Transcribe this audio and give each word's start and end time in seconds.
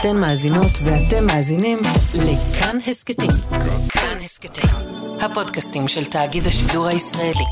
אתן 0.00 0.16
מאזינות 0.16 0.72
ואתם 0.84 1.26
מאזינים 1.26 1.78
לכאן 2.14 2.78
הסכתים. 2.86 3.30
כאן 3.88 4.18
הסכתים, 4.22 4.70
הפודקאסטים 5.20 5.88
של 5.88 6.04
תאגיד 6.04 6.46
השידור 6.46 6.86
הישראלי. 6.86 7.44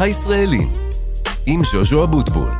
הישראלים, 0.00 0.72
עם 1.46 1.64
ז'וז'ו 1.64 2.04
אבוטבול. 2.04 2.50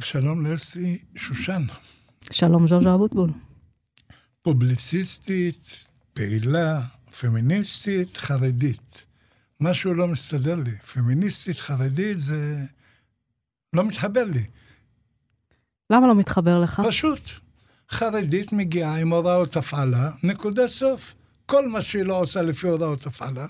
שלום 0.00 0.46
לאלסי 0.46 0.98
שושן, 1.16 1.62
שלום 2.30 2.66
ז'וז'ו 2.66 2.94
אבוטבול. 2.94 3.30
פובליציסטית, 4.42 5.86
פעילה, 6.14 6.80
פמיניסטית, 7.20 8.16
חרדית. 8.16 9.11
משהו 9.62 9.94
לא 9.94 10.08
מסתדר 10.08 10.54
לי. 10.54 10.70
פמיניסטית, 10.92 11.58
חרדית, 11.58 12.20
זה 12.20 12.56
לא 13.72 13.84
מתחבר 13.84 14.24
לי. 14.24 14.44
למה 15.90 16.06
לא 16.06 16.14
מתחבר 16.14 16.58
לך? 16.58 16.82
פשוט. 16.88 17.20
חרדית 17.90 18.52
מגיעה 18.52 19.00
עם 19.00 19.12
הוראות 19.12 19.56
הפעלה, 19.56 20.10
נקודה 20.22 20.68
סוף. 20.68 21.14
כל 21.46 21.68
מה 21.68 21.82
שהיא 21.82 22.02
לא 22.02 22.20
עושה 22.20 22.42
לפי 22.42 22.68
הוראות 22.68 23.06
הפעלה. 23.06 23.46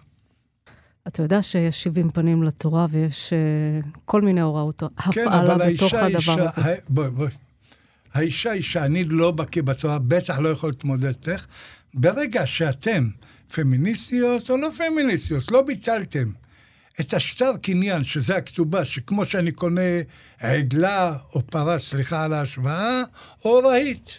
אתה 1.08 1.22
יודע 1.22 1.42
שיש 1.42 1.82
70 1.82 2.10
פנים 2.10 2.42
לתורה 2.42 2.86
ויש 2.90 3.32
uh, 3.32 3.86
כל 4.04 4.22
מיני 4.22 4.40
הוראות 4.40 4.82
כן, 5.12 5.22
הפעלה 5.28 5.54
אבל 5.54 5.72
בתוך 5.72 5.94
האישה 5.94 6.06
הדבר 6.06 6.18
אישה, 6.18 6.32
הזה. 6.48 6.64
ה- 6.72 6.76
בואי, 6.88 7.10
בואי. 7.10 7.30
האישה 8.14 8.50
היא 8.50 8.62
שאני 8.62 9.04
לא 9.04 9.30
בקיא 9.30 9.62
בתורה, 9.62 9.98
בטח 9.98 10.38
לא 10.38 10.48
יכול 10.48 10.70
להתמודד 10.70 11.04
איתך. 11.06 11.46
ברגע 11.94 12.46
שאתם 12.46 13.08
פמיניסטיות 13.54 14.50
או 14.50 14.56
לא 14.56 14.68
פמיניסטיות, 14.76 15.50
לא 15.50 15.62
ביטלתם 15.62 16.30
את 17.00 17.14
השטר 17.14 17.52
קניין, 17.62 18.04
שזה 18.04 18.36
הכתובה, 18.36 18.84
שכמו 18.84 19.24
שאני 19.24 19.52
קונה 19.52 20.00
עגלה 20.40 21.16
או 21.34 21.42
פרה, 21.46 21.78
סליחה 21.78 22.24
על 22.24 22.32
ההשוואה, 22.32 23.02
או 23.44 23.58
רהיט. 23.58 24.10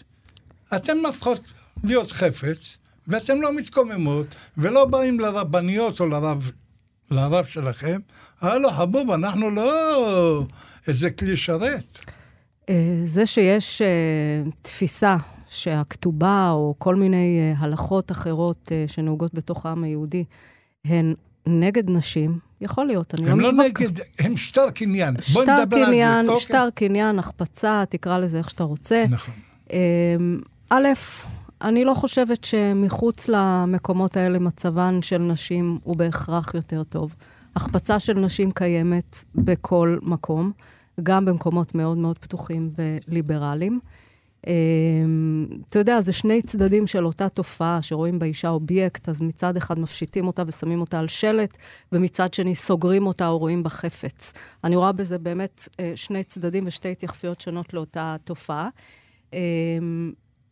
אתן 0.75 0.97
הפכות 1.09 1.41
להיות 1.83 2.11
חפץ, 2.11 2.77
ואתן 3.07 3.37
לא 3.37 3.53
מתקוממות, 3.53 4.27
ולא 4.57 4.85
באים 4.85 5.19
לרבניות 5.19 5.99
או 5.99 6.07
לרב, 6.07 6.51
לרב 7.11 7.45
שלכם, 7.45 7.99
הלו, 8.41 8.71
חבוב, 8.71 9.11
אנחנו 9.11 9.51
לא 9.51 10.45
איזה 10.87 11.11
כלי 11.11 11.35
שרת. 11.35 11.99
אה, 12.69 12.75
זה 13.03 13.25
שיש 13.25 13.81
אה, 13.81 13.87
תפיסה 14.61 15.17
שהכתובה 15.53 16.51
או 16.51 16.75
כל 16.77 16.95
מיני 16.95 17.39
אה, 17.39 17.53
הלכות 17.57 18.11
אחרות 18.11 18.71
אה, 18.71 18.85
שנהוגות 18.87 19.33
בתוך 19.33 19.65
העם 19.65 19.83
היהודי 19.83 20.23
הן 20.85 21.13
נגד 21.47 21.89
נשים, 21.89 22.39
יכול 22.61 22.85
להיות, 22.85 23.15
אני 23.15 23.29
הם 23.29 23.39
לא 23.39 23.53
לא 23.53 23.63
מתווכחת. 23.63 23.81
נגד, 23.81 23.99
הם 24.19 24.37
שטר 24.37 24.69
קניין. 24.69 25.15
שטר 25.21 25.41
נדבר 25.41 25.77
על 25.77 25.85
זה. 25.85 25.91
קניין, 25.91 26.25
אוקיי. 26.29 26.41
שטר 26.41 26.69
קניין, 26.75 27.19
החפצה, 27.19 27.83
תקרא 27.89 28.17
לזה 28.17 28.37
איך 28.37 28.49
שאתה 28.49 28.63
רוצה. 28.63 29.05
נכון. 29.09 29.33
אמ, 29.71 30.39
א', 30.69 30.87
אני 31.61 31.85
לא 31.85 31.93
חושבת 31.93 32.43
שמחוץ 32.43 33.27
למקומות 33.27 34.17
האלה 34.17 34.39
מצבן 34.39 35.01
של 35.01 35.17
נשים 35.17 35.79
הוא 35.83 35.95
בהכרח 35.95 36.53
יותר 36.53 36.83
טוב. 36.83 37.15
החפצה 37.55 37.99
של 37.99 38.13
נשים 38.13 38.51
קיימת 38.51 39.23
בכל 39.35 39.97
מקום, 40.01 40.51
גם 41.03 41.25
במקומות 41.25 41.75
מאוד 41.75 41.97
מאוד 41.97 42.19
פתוחים 42.19 42.71
וליברליים. 42.77 43.79
אמ, 44.47 45.47
אתה 45.69 45.79
יודע, 45.79 46.01
זה 46.01 46.13
שני 46.13 46.41
צדדים 46.41 46.87
של 46.87 47.05
אותה 47.05 47.29
תופעה, 47.29 47.81
שרואים 47.81 48.19
באישה 48.19 48.49
אובייקט, 48.49 49.09
אז 49.09 49.21
מצד 49.21 49.57
אחד 49.57 49.79
מפשיטים 49.79 50.27
אותה 50.27 50.43
ושמים 50.47 50.81
אותה 50.81 50.99
על 50.99 51.07
שלט, 51.07 51.57
ומצד 51.91 52.33
שני 52.33 52.55
סוגרים 52.55 53.07
אותה 53.07 53.27
או 53.27 53.37
רואים 53.37 53.63
בה 53.63 53.69
חפץ. 53.69 54.33
אני 54.63 54.75
רואה 54.75 54.91
בזה 54.91 55.17
באמת 55.17 55.67
אה, 55.79 55.91
שני 55.95 56.23
צדדים 56.23 56.63
ושתי 56.67 56.91
התייחסויות 56.91 57.41
שונות 57.41 57.73
לאותה 57.73 58.15
תופעה. 58.23 58.69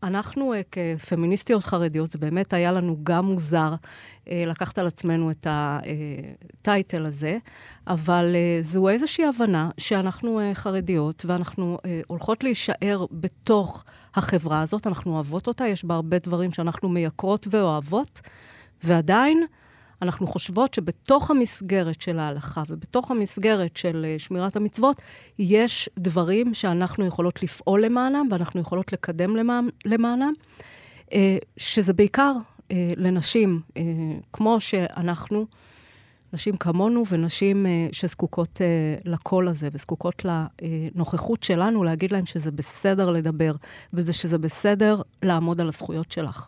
אנחנו 0.03 0.53
אה, 0.53 0.61
כפמיניסטיות 0.71 1.63
חרדיות, 1.63 2.11
זה 2.11 2.19
באמת 2.19 2.53
היה 2.53 2.71
לנו 2.71 2.97
גם 3.03 3.25
מוזר 3.25 3.73
אה, 4.29 4.43
לקחת 4.47 4.79
על 4.79 4.87
עצמנו 4.87 5.31
את 5.31 5.47
הטייטל 5.49 7.05
הזה, 7.05 7.37
אבל 7.87 8.31
אה, 8.35 8.59
זו 8.61 8.89
איזושהי 8.89 9.25
הבנה 9.25 9.69
שאנחנו 9.77 10.39
אה, 10.39 10.51
חרדיות 10.53 11.25
ואנחנו 11.25 11.77
אה, 11.85 12.01
הולכות 12.07 12.43
להישאר 12.43 13.05
בתוך 13.11 13.83
החברה 14.15 14.61
הזאת, 14.61 14.87
אנחנו 14.87 15.13
אוהבות 15.13 15.47
אותה, 15.47 15.67
יש 15.67 15.85
בה 15.85 15.95
הרבה 15.95 16.19
דברים 16.19 16.51
שאנחנו 16.51 16.89
מייקרות 16.89 17.47
ואוהבות, 17.51 18.21
ועדיין 18.83 19.45
אנחנו 20.01 20.27
חושבות 20.27 20.73
שבתוך 20.73 21.31
המסגרת 21.31 22.01
של 22.01 22.19
ההלכה 22.19 22.63
ובתוך 22.69 23.11
המסגרת 23.11 23.77
של 23.77 24.05
אה, 24.07 24.19
שמירת 24.19 24.55
המצוות, 24.55 25.01
יש 25.39 25.89
דברים 25.99 26.53
שאנחנו 26.53 27.05
יכולות 27.05 27.43
לפעול 27.43 27.85
למענם 27.85 28.27
ואנחנו 28.31 28.61
יכולות 28.61 28.93
לקדם 28.93 29.35
למענם, 29.85 30.33
אה, 31.13 31.37
שזה 31.57 31.93
בעיקר 31.93 32.33
אה, 32.71 32.93
לנשים, 32.97 33.59
כמו 34.33 34.59
שאנחנו, 34.59 35.45
נשים 36.33 36.57
כמונו 36.57 37.03
ונשים 37.09 37.65
שזקוקות 37.91 38.61
לקול 39.05 39.47
הזה 39.47 39.69
וזקוקות 39.71 40.25
לנוכחות 40.25 41.43
שלנו, 41.43 41.83
להגיד 41.83 42.11
להם 42.11 42.25
שזה 42.25 42.51
בסדר 42.51 43.09
לדבר 43.09 43.51
וזה 43.93 44.13
שזה 44.13 44.37
בסדר 44.37 45.01
לעמוד 45.23 45.61
על 45.61 45.67
הזכויות 45.67 46.11
שלך. 46.11 46.47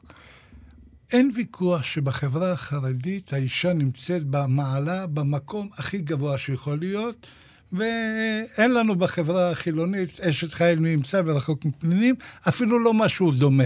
אין 1.11 1.31
ויכוח 1.35 1.83
שבחברה 1.83 2.51
החרדית 2.51 3.33
האישה 3.33 3.73
נמצאת 3.73 4.23
במעלה, 4.23 5.07
במקום 5.07 5.69
הכי 5.77 5.97
גבוה 5.97 6.37
שיכול 6.37 6.79
להיות, 6.79 7.27
ואין 7.71 8.73
לנו 8.73 8.95
בחברה 8.95 9.51
החילונית 9.51 10.19
אשת 10.19 10.53
חיל 10.53 10.79
מי 10.79 10.89
ימצא 10.89 11.21
ורחוק 11.25 11.65
מפנינים, 11.65 12.15
אפילו 12.47 12.79
לא 12.79 12.93
משהו 12.93 13.31
דומה. 13.31 13.63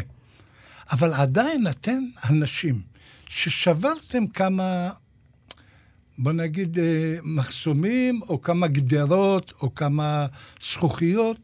אבל 0.92 1.14
עדיין 1.14 1.68
אתם 1.68 2.00
הנשים 2.24 2.82
ששברתם 3.28 4.28
כמה, 4.28 4.90
בוא 6.18 6.32
נגיד, 6.32 6.80
אה, 6.80 7.18
מחסומים, 7.24 8.22
או 8.30 8.42
כמה 8.42 8.68
גדרות, 8.68 9.54
או 9.62 9.76
כמה 9.76 10.26
זכוכיות, 10.72 11.38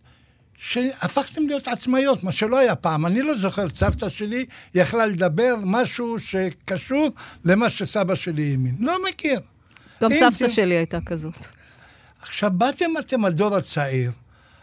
שהפכתם 0.65 1.47
להיות 1.47 1.67
עצמאיות, 1.67 2.23
מה 2.23 2.31
שלא 2.31 2.57
היה 2.59 2.75
פעם. 2.75 3.05
אני 3.05 3.21
לא 3.21 3.37
זוכר, 3.37 3.65
סבתא 3.75 4.09
שלי 4.09 4.45
יכלה 4.75 5.05
לדבר 5.05 5.55
משהו 5.63 6.19
שקשור 6.19 7.09
למה 7.45 7.69
שסבא 7.69 8.15
שלי 8.15 8.51
האמין. 8.51 8.75
לא 8.79 8.97
מכיר. 9.09 9.39
גם 10.01 10.09
סבתא 10.13 10.45
ת- 10.47 10.49
שלי 10.51 10.75
הייתה 10.75 10.97
כזאת. 11.05 11.37
עכשיו, 12.21 12.51
באתם 12.53 12.85
אתם 12.99 13.25
הדור 13.25 13.55
הצעיר, 13.55 14.11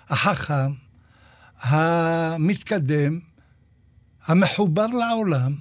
החכם, 0.08 0.70
המתקדם, 1.60 3.18
המחובר 4.26 4.86
לעולם, 4.86 5.54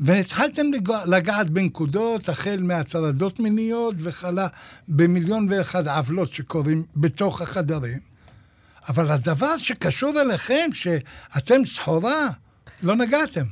והתחלתם 0.00 0.66
לגע- 0.72 1.06
לגעת 1.06 1.50
בנקודות, 1.50 2.28
החל 2.28 2.60
מהטרדות 2.62 3.40
מיניות 3.40 3.94
וכלה 3.98 4.46
במיליון 4.88 5.46
ואחד 5.50 5.88
עוולות 5.88 6.32
שקורים 6.32 6.84
בתוך 6.96 7.40
החדרים. 7.42 8.09
אבל 8.88 9.10
הדבר 9.10 9.58
שקשור 9.58 10.20
אליכם, 10.20 10.68
שאתם 10.72 11.64
סחורה, 11.64 12.28
לא 12.82 12.94
נגעתם. 12.96 13.44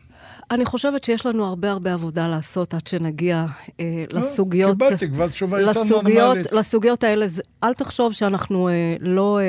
אני 0.50 0.64
חושבת 0.64 1.04
שיש 1.04 1.26
לנו 1.26 1.44
הרבה 1.44 1.70
הרבה 1.70 1.92
עבודה 1.94 2.26
לעשות 2.26 2.74
עד 2.74 2.86
שנגיע 2.86 3.46
אה, 3.80 4.04
לסוגיות... 4.12 4.76
לא, 4.80 4.86
קיבלתי 4.86 5.08
כבר 5.08 5.28
תשובה 5.28 5.60
יותר 5.60 5.80
לסוגיות, 5.80 6.26
נורמלית. 6.26 6.52
לסוגיות 6.52 7.04
האלה, 7.04 7.26
אל 7.64 7.74
תחשוב 7.74 8.12
שאנחנו 8.12 8.68
אה, 8.68 8.96
לא 9.00 9.38
אה, 9.38 9.44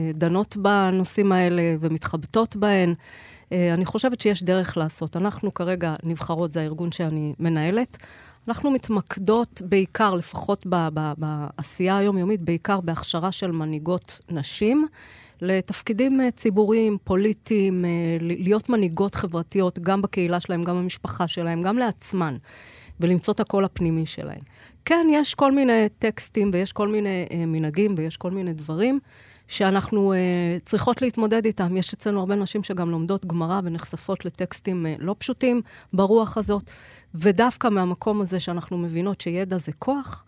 אה, 0.00 0.10
דנות 0.14 0.56
בנושאים 0.56 1.32
האלה 1.32 1.62
ומתחבטות 1.80 2.56
בהן. 2.56 2.94
אה, 3.52 3.74
אני 3.74 3.84
חושבת 3.84 4.20
שיש 4.20 4.42
דרך 4.42 4.76
לעשות. 4.76 5.16
אנחנו 5.16 5.54
כרגע, 5.54 5.94
נבחרות, 6.02 6.52
זה 6.52 6.60
הארגון 6.60 6.92
שאני 6.92 7.34
מנהלת. 7.38 7.96
אנחנו 8.48 8.70
מתמקדות 8.70 9.62
בעיקר, 9.64 10.14
לפחות 10.14 10.66
ב- 10.66 10.88
ב- 10.94 11.12
בעשייה 11.18 11.98
היומיומית, 11.98 12.40
בעיקר 12.40 12.80
בהכשרה 12.80 13.32
של 13.32 13.50
מנהיגות 13.50 14.20
נשים. 14.30 14.86
לתפקידים 15.40 16.20
אה, 16.20 16.30
ציבוריים, 16.30 16.98
פוליטיים, 17.04 17.84
אה, 17.84 17.90
להיות 18.20 18.68
מנהיגות 18.68 19.14
חברתיות, 19.14 19.78
גם 19.78 20.02
בקהילה 20.02 20.40
שלהם, 20.40 20.62
גם 20.62 20.76
במשפחה 20.76 21.28
שלהם, 21.28 21.60
גם 21.62 21.78
לעצמן, 21.78 22.36
ולמצוא 23.00 23.34
את 23.34 23.40
הקול 23.40 23.64
הפנימי 23.64 24.06
שלהם. 24.06 24.40
כן, 24.84 25.06
יש 25.10 25.34
כל 25.34 25.52
מיני 25.52 25.88
טקסטים 25.98 26.50
ויש 26.52 26.72
כל 26.72 26.88
מיני 26.88 27.26
אה, 27.30 27.46
מנהגים 27.46 27.94
ויש 27.98 28.16
כל 28.16 28.30
מיני 28.30 28.52
דברים 28.52 29.00
שאנחנו 29.48 30.12
אה, 30.12 30.18
צריכות 30.64 31.02
להתמודד 31.02 31.44
איתם. 31.44 31.76
יש 31.76 31.94
אצלנו 31.94 32.20
הרבה 32.20 32.34
נשים 32.34 32.62
שגם 32.62 32.90
לומדות 32.90 33.26
גמרא 33.26 33.60
ונחשפות 33.64 34.24
לטקסטים 34.24 34.86
אה, 34.86 34.94
לא 34.98 35.14
פשוטים 35.18 35.62
ברוח 35.92 36.38
הזאת, 36.38 36.70
ודווקא 37.14 37.68
מהמקום 37.68 38.20
הזה 38.20 38.40
שאנחנו 38.40 38.78
מבינות 38.78 39.20
שידע 39.20 39.58
זה 39.58 39.72
כוח, 39.72 40.24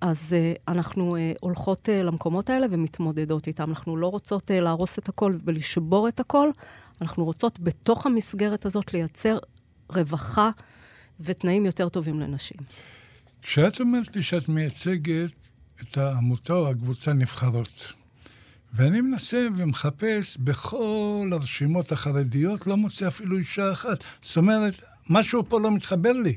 אז 0.00 0.36
uh, 0.36 0.60
אנחנו 0.68 1.16
uh, 1.16 1.38
הולכות 1.40 1.88
uh, 1.88 2.02
למקומות 2.02 2.50
האלה 2.50 2.66
ומתמודדות 2.70 3.46
איתם. 3.46 3.70
אנחנו 3.70 3.96
לא 3.96 4.06
רוצות 4.06 4.50
uh, 4.50 4.54
להרוס 4.54 4.98
את 4.98 5.08
הכל 5.08 5.36
ולשבור 5.44 6.08
את 6.08 6.20
הכל, 6.20 6.50
אנחנו 7.00 7.24
רוצות 7.24 7.60
בתוך 7.60 8.06
המסגרת 8.06 8.66
הזאת 8.66 8.94
לייצר 8.94 9.38
רווחה 9.90 10.50
ותנאים 11.20 11.66
יותר 11.66 11.88
טובים 11.88 12.20
לנשים. 12.20 12.56
כשאת 13.42 13.80
אומרת 13.80 14.16
לי 14.16 14.22
שאת 14.22 14.48
מייצגת 14.48 15.30
את 15.82 15.98
העמותה 15.98 16.52
או 16.52 16.70
הקבוצה 16.70 17.12
נבחרות, 17.12 17.92
ואני 18.74 19.00
מנסה 19.00 19.46
ומחפש 19.56 20.36
בכל 20.40 21.30
הרשימות 21.32 21.92
החרדיות, 21.92 22.66
לא 22.66 22.76
מוצא 22.76 23.08
אפילו 23.08 23.38
אישה 23.38 23.72
אחת. 23.72 24.04
זאת 24.22 24.36
אומרת, 24.36 24.82
משהו 25.10 25.44
פה 25.48 25.60
לא 25.60 25.70
מתחבר 25.70 26.12
לי. 26.12 26.34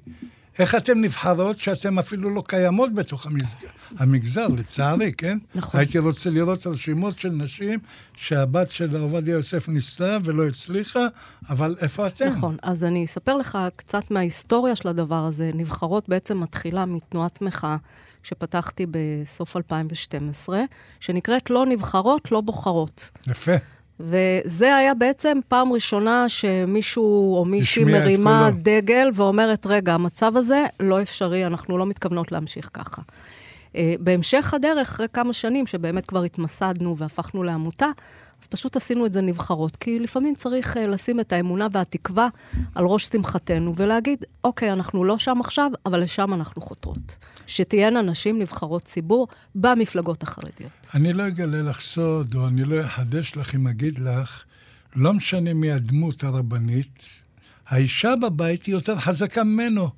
איך 0.59 0.75
אתן 0.75 1.01
נבחרות 1.01 1.59
שאתן 1.59 1.97
אפילו 1.97 2.29
לא 2.29 2.43
קיימות 2.47 2.93
בתוך 2.93 3.25
המגזר, 3.25 3.57
המגזר 3.97 4.47
לצערי, 4.47 5.13
כן? 5.17 5.37
נכון. 5.55 5.79
הייתי 5.79 5.99
רוצה 5.99 6.29
לראות 6.29 6.67
רשימות 6.67 7.19
של 7.19 7.29
נשים 7.29 7.79
שהבת 8.15 8.71
של 8.71 8.95
עובדיה 8.95 9.33
יוסף 9.33 9.69
ניסתה 9.69 10.17
ולא 10.23 10.47
הצליחה, 10.47 11.07
אבל 11.49 11.75
איפה 11.81 12.07
אתן? 12.07 12.27
נכון. 12.27 12.57
אז 12.61 12.83
אני 12.83 13.05
אספר 13.05 13.37
לך 13.37 13.57
קצת 13.75 14.11
מההיסטוריה 14.11 14.75
של 14.75 14.87
הדבר 14.87 15.23
הזה. 15.23 15.51
נבחרות 15.53 16.09
בעצם 16.09 16.39
מתחילה 16.39 16.85
מתנועת 16.85 17.41
מחאה 17.41 17.77
שפתחתי 18.23 18.85
בסוף 18.91 19.57
2012, 19.57 20.61
שנקראת 20.99 21.49
לא 21.49 21.65
נבחרות, 21.65 22.31
לא 22.31 22.41
בוחרות. 22.41 23.11
יפה. 23.27 23.51
וזה 23.99 24.75
היה 24.75 24.93
בעצם 24.93 25.37
פעם 25.47 25.73
ראשונה 25.73 26.29
שמישהו 26.29 27.35
או 27.37 27.45
מישהי 27.45 27.83
מרימה. 27.83 28.49
דגל 28.61 29.09
ואומרת, 29.13 29.65
רגע, 29.65 29.93
המצב 29.93 30.37
הזה 30.37 30.65
לא 30.79 31.01
אפשרי, 31.01 31.45
אנחנו 31.45 31.77
לא 31.77 31.85
מתכוונות 31.85 32.31
להמשיך 32.31 32.69
ככה. 32.73 33.01
אה, 33.75 33.95
בהמשך 33.99 34.53
הדרך, 34.53 34.89
אחרי 34.89 35.07
כמה 35.13 35.33
שנים 35.33 35.65
שבאמת 35.65 36.05
כבר 36.05 36.23
התמסדנו 36.23 36.97
והפכנו 36.97 37.43
לעמותה, 37.43 37.87
אז 38.41 38.47
פשוט 38.47 38.75
עשינו 38.75 39.05
את 39.05 39.13
זה 39.13 39.21
נבחרות, 39.21 39.75
כי 39.75 39.99
לפעמים 39.99 40.35
צריך 40.35 40.77
אה, 40.77 40.87
לשים 40.87 41.19
את 41.19 41.33
האמונה 41.33 41.67
והתקווה 41.71 42.27
על 42.75 42.85
ראש 42.85 43.05
שמחתנו 43.05 43.73
ולהגיד, 43.75 44.25
אוקיי, 44.43 44.73
אנחנו 44.73 45.03
לא 45.03 45.17
שם 45.17 45.37
עכשיו, 45.39 45.71
אבל 45.85 46.01
לשם 46.01 46.33
אנחנו 46.33 46.61
חותרות. 46.61 47.17
שתהיינה 47.47 48.01
נשים 48.01 48.39
נבחרות 48.39 48.83
ציבור 48.85 49.27
במפלגות 49.55 50.23
החרדיות. 50.23 50.71
אני 50.93 51.13
לא 51.13 51.27
אגלה 51.27 51.61
לך 51.61 51.81
סוד, 51.81 52.35
או 52.35 52.47
אני 52.47 52.63
לא 52.63 52.85
אחדש 52.85 53.37
לך 53.37 53.55
אם 53.55 53.67
אגיד 53.67 53.99
לך, 53.99 54.43
לא 54.95 55.13
משנה 55.13 55.53
מי 55.53 55.71
הדמות 55.71 56.23
הרבנית, 56.23 57.23
האישה 57.67 58.13
בבית 58.21 58.65
היא 58.65 58.75
יותר 58.75 58.95
חזקה 58.95 59.43
ממנו. 59.43 59.89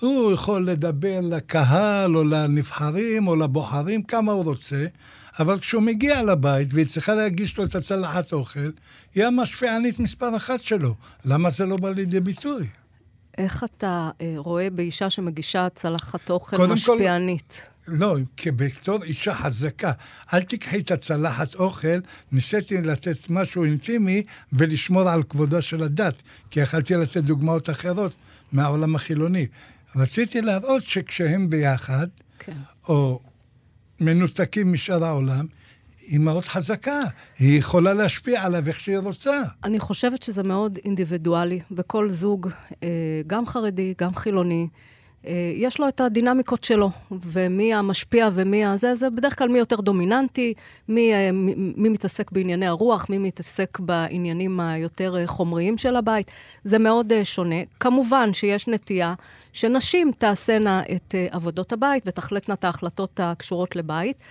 הוא 0.00 0.32
יכול 0.32 0.66
לדבר 0.70 1.20
לקהל, 1.22 2.16
או 2.16 2.24
לנבחרים, 2.24 3.28
או 3.28 3.36
לבוחרים, 3.36 4.02
כמה 4.02 4.32
הוא 4.32 4.44
רוצה, 4.44 4.86
אבל 5.38 5.58
כשהוא 5.58 5.82
מגיע 5.82 6.22
לבית 6.22 6.68
והיא 6.74 6.86
צריכה 6.86 7.14
להגיש 7.14 7.58
לו 7.58 7.64
את 7.64 7.74
הצלחת 7.74 8.32
אוכל, 8.32 8.70
היא 9.14 9.24
המשפיענית 9.24 9.98
מספר 9.98 10.36
אחת 10.36 10.62
שלו. 10.62 10.94
למה 11.24 11.50
זה 11.50 11.66
לא 11.66 11.76
בא 11.76 11.90
לידי 11.90 12.20
ביטוי? 12.20 12.66
איך 13.38 13.64
אתה 13.64 14.10
אה, 14.20 14.34
רואה 14.36 14.70
באישה 14.70 15.10
שמגישה 15.10 15.68
צלחת 15.74 16.30
אוכל 16.30 16.56
קודם 16.56 16.68
כל- 16.68 16.74
משפיענית? 16.74 17.70
לא, 17.88 18.16
כבתור 18.36 19.02
אישה 19.02 19.34
חזקה, 19.34 19.92
אל 20.34 20.42
תיקחי 20.42 20.78
את 20.78 20.90
הצלחת 20.90 21.54
אוכל, 21.54 21.98
ניסיתי 22.32 22.82
לתת 22.82 23.30
משהו 23.30 23.64
אינטימי 23.64 24.22
ולשמור 24.52 25.08
על 25.10 25.22
כבודה 25.22 25.62
של 25.62 25.82
הדת, 25.82 26.14
כי 26.50 26.60
יכלתי 26.60 26.94
לתת 26.94 27.16
דוגמאות 27.24 27.70
אחרות 27.70 28.12
מהעולם 28.52 28.94
החילוני. 28.94 29.46
רציתי 29.96 30.40
להראות 30.40 30.84
שכשהם 30.84 31.50
ביחד, 31.50 32.06
כן. 32.38 32.56
או 32.88 33.20
מנותקים 34.00 34.72
משאר 34.72 35.04
העולם, 35.04 35.46
היא 36.00 36.20
מאוד 36.20 36.44
חזקה, 36.44 37.00
היא 37.38 37.58
יכולה 37.58 37.94
להשפיע 37.94 38.44
עליו 38.44 38.68
איך 38.68 38.80
שהיא 38.80 38.98
רוצה. 38.98 39.42
אני 39.64 39.80
חושבת 39.80 40.22
שזה 40.22 40.42
מאוד 40.42 40.78
אינדיבידואלי, 40.84 41.60
וכל 41.70 42.08
זוג, 42.08 42.48
אה, 42.82 42.88
גם 43.26 43.46
חרדי, 43.46 43.94
גם 43.98 44.14
חילוני, 44.14 44.68
יש 45.54 45.80
לו 45.80 45.88
את 45.88 46.00
הדינמיקות 46.00 46.64
שלו, 46.64 46.90
ומי 47.10 47.74
המשפיע 47.74 48.28
ומי 48.32 48.64
הזה, 48.64 48.94
זה 48.94 49.10
בדרך 49.10 49.38
כלל 49.38 49.48
מי 49.48 49.58
יותר 49.58 49.76
דומיננטי, 49.76 50.54
מי, 50.88 51.14
אה, 51.14 51.32
מי, 51.32 51.54
מי 51.56 51.88
מתעסק 51.88 52.32
בענייני 52.32 52.66
הרוח, 52.66 53.06
מי 53.10 53.18
מתעסק 53.18 53.78
בעניינים 53.78 54.60
היותר 54.60 55.16
אה, 55.16 55.26
חומריים 55.26 55.78
של 55.78 55.96
הבית. 55.96 56.30
זה 56.64 56.78
מאוד 56.78 57.12
אה, 57.12 57.24
שונה. 57.24 57.56
כמובן 57.80 58.32
שיש 58.32 58.68
נטייה 58.68 59.14
שנשים 59.52 60.10
תעשינה 60.18 60.82
את 60.96 61.14
אה, 61.14 61.26
עבודות 61.30 61.72
הבית 61.72 62.02
ותחלטנה 62.06 62.54
את 62.54 62.64
ההחלטות 62.64 63.20
הקשורות 63.22 63.76
לבית. 63.76 64.22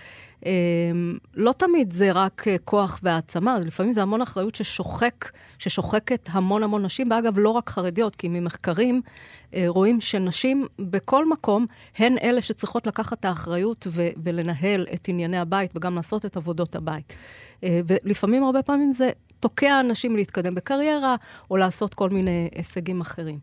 אה, 0.46 1.16
לא 1.34 1.52
תמיד 1.52 1.92
זה 1.92 2.12
רק 2.12 2.48
אה, 2.48 2.56
כוח 2.64 3.00
והעצמה, 3.02 3.58
לפעמים 3.58 3.92
זה 3.92 4.02
המון 4.02 4.22
אחריות 4.22 4.54
ששוחק, 4.54 5.30
ששוחקת 5.58 6.28
המון 6.32 6.62
המון 6.62 6.84
נשים, 6.84 7.10
ואגב, 7.10 7.38
לא 7.38 7.50
רק 7.50 7.70
חרדיות, 7.70 8.16
כי 8.16 8.28
ממחקרים 8.28 9.00
אה, 9.54 9.64
רואים 9.68 10.00
שנשים 10.00 10.66
בכל 10.78 11.28
מקום 11.28 11.66
הן 11.98 12.18
אלה 12.22 12.40
שצריכות 12.40 12.86
לקחת 12.86 13.20
את 13.20 13.24
האחריות 13.24 13.86
ו- 13.90 14.08
ולנהל 14.24 14.86
את 14.94 15.08
ענייני 15.08 15.38
הבית 15.38 15.76
וגם 15.76 15.94
לעשות 15.94 16.26
את 16.26 16.36
עבודות 16.36 16.76
הבית. 16.76 17.12
אה, 17.64 17.80
ולפעמים, 17.86 18.44
הרבה 18.44 18.62
פעמים 18.62 18.92
זה 18.92 19.10
תוקע 19.40 19.80
אנשים 19.80 20.16
להתקדם 20.16 20.54
בקריירה 20.54 21.16
או 21.50 21.56
לעשות 21.56 21.94
כל 21.94 22.10
מיני 22.10 22.48
הישגים 22.54 23.00
אחרים. 23.00 23.38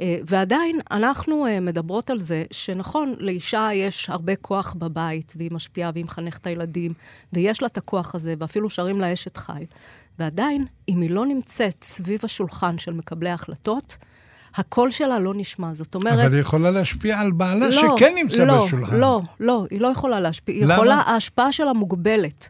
אה, 0.00 0.16
ועדיין, 0.26 0.80
אנחנו 0.90 1.46
אה, 1.46 1.60
מדברות 1.60 2.10
על 2.10 2.18
זה 2.18 2.44
שנכון, 2.50 3.14
לאישה 3.18 3.68
יש 3.74 4.10
הרבה 4.10 4.36
כוח 4.36 4.74
בבית, 4.78 5.32
והיא 5.36 5.52
משפיעה 5.52 5.90
והיא 5.94 6.04
מחנכת 6.04 6.40
את 6.40 6.46
הילדים, 6.46 6.92
ויש 7.32 7.62
לה 7.62 7.68
את 7.68 7.76
הכוח 7.76 8.14
הזה, 8.14 8.34
ואפילו 8.38 8.70
שרים 8.70 9.00
לה 9.00 9.12
אשת 9.12 9.36
חיל. 9.36 9.66
ועדיין, 10.18 10.66
אם 10.88 11.00
היא 11.00 11.10
לא 11.10 11.26
נמצאת 11.26 11.84
סביב 11.84 12.20
השולחן 12.24 12.78
של 12.78 12.92
מקבלי 12.92 13.30
ההחלטות, 13.30 13.96
הקול 14.56 14.90
שלה 14.90 15.18
לא 15.18 15.32
נשמע. 15.36 15.74
זאת 15.74 15.94
אומרת... 15.94 16.18
אבל 16.18 16.32
היא 16.32 16.40
יכולה 16.40 16.70
להשפיע 16.70 17.20
על 17.20 17.32
בעלה 17.32 17.68
לא, 17.68 17.96
שכן 17.96 18.14
נמצא 18.14 18.44
לא, 18.44 18.64
בשולחן. 18.66 18.96
לא, 18.96 19.20
לא, 19.40 19.66
היא 19.70 19.80
לא 19.80 19.88
יכולה 19.88 20.20
להשפיע. 20.20 20.54
היא 20.54 20.64
למה? 20.64 20.74
יכולה, 20.74 20.94
ההשפעה 20.94 21.52
שלה 21.52 21.72
מוגבלת. 21.72 22.48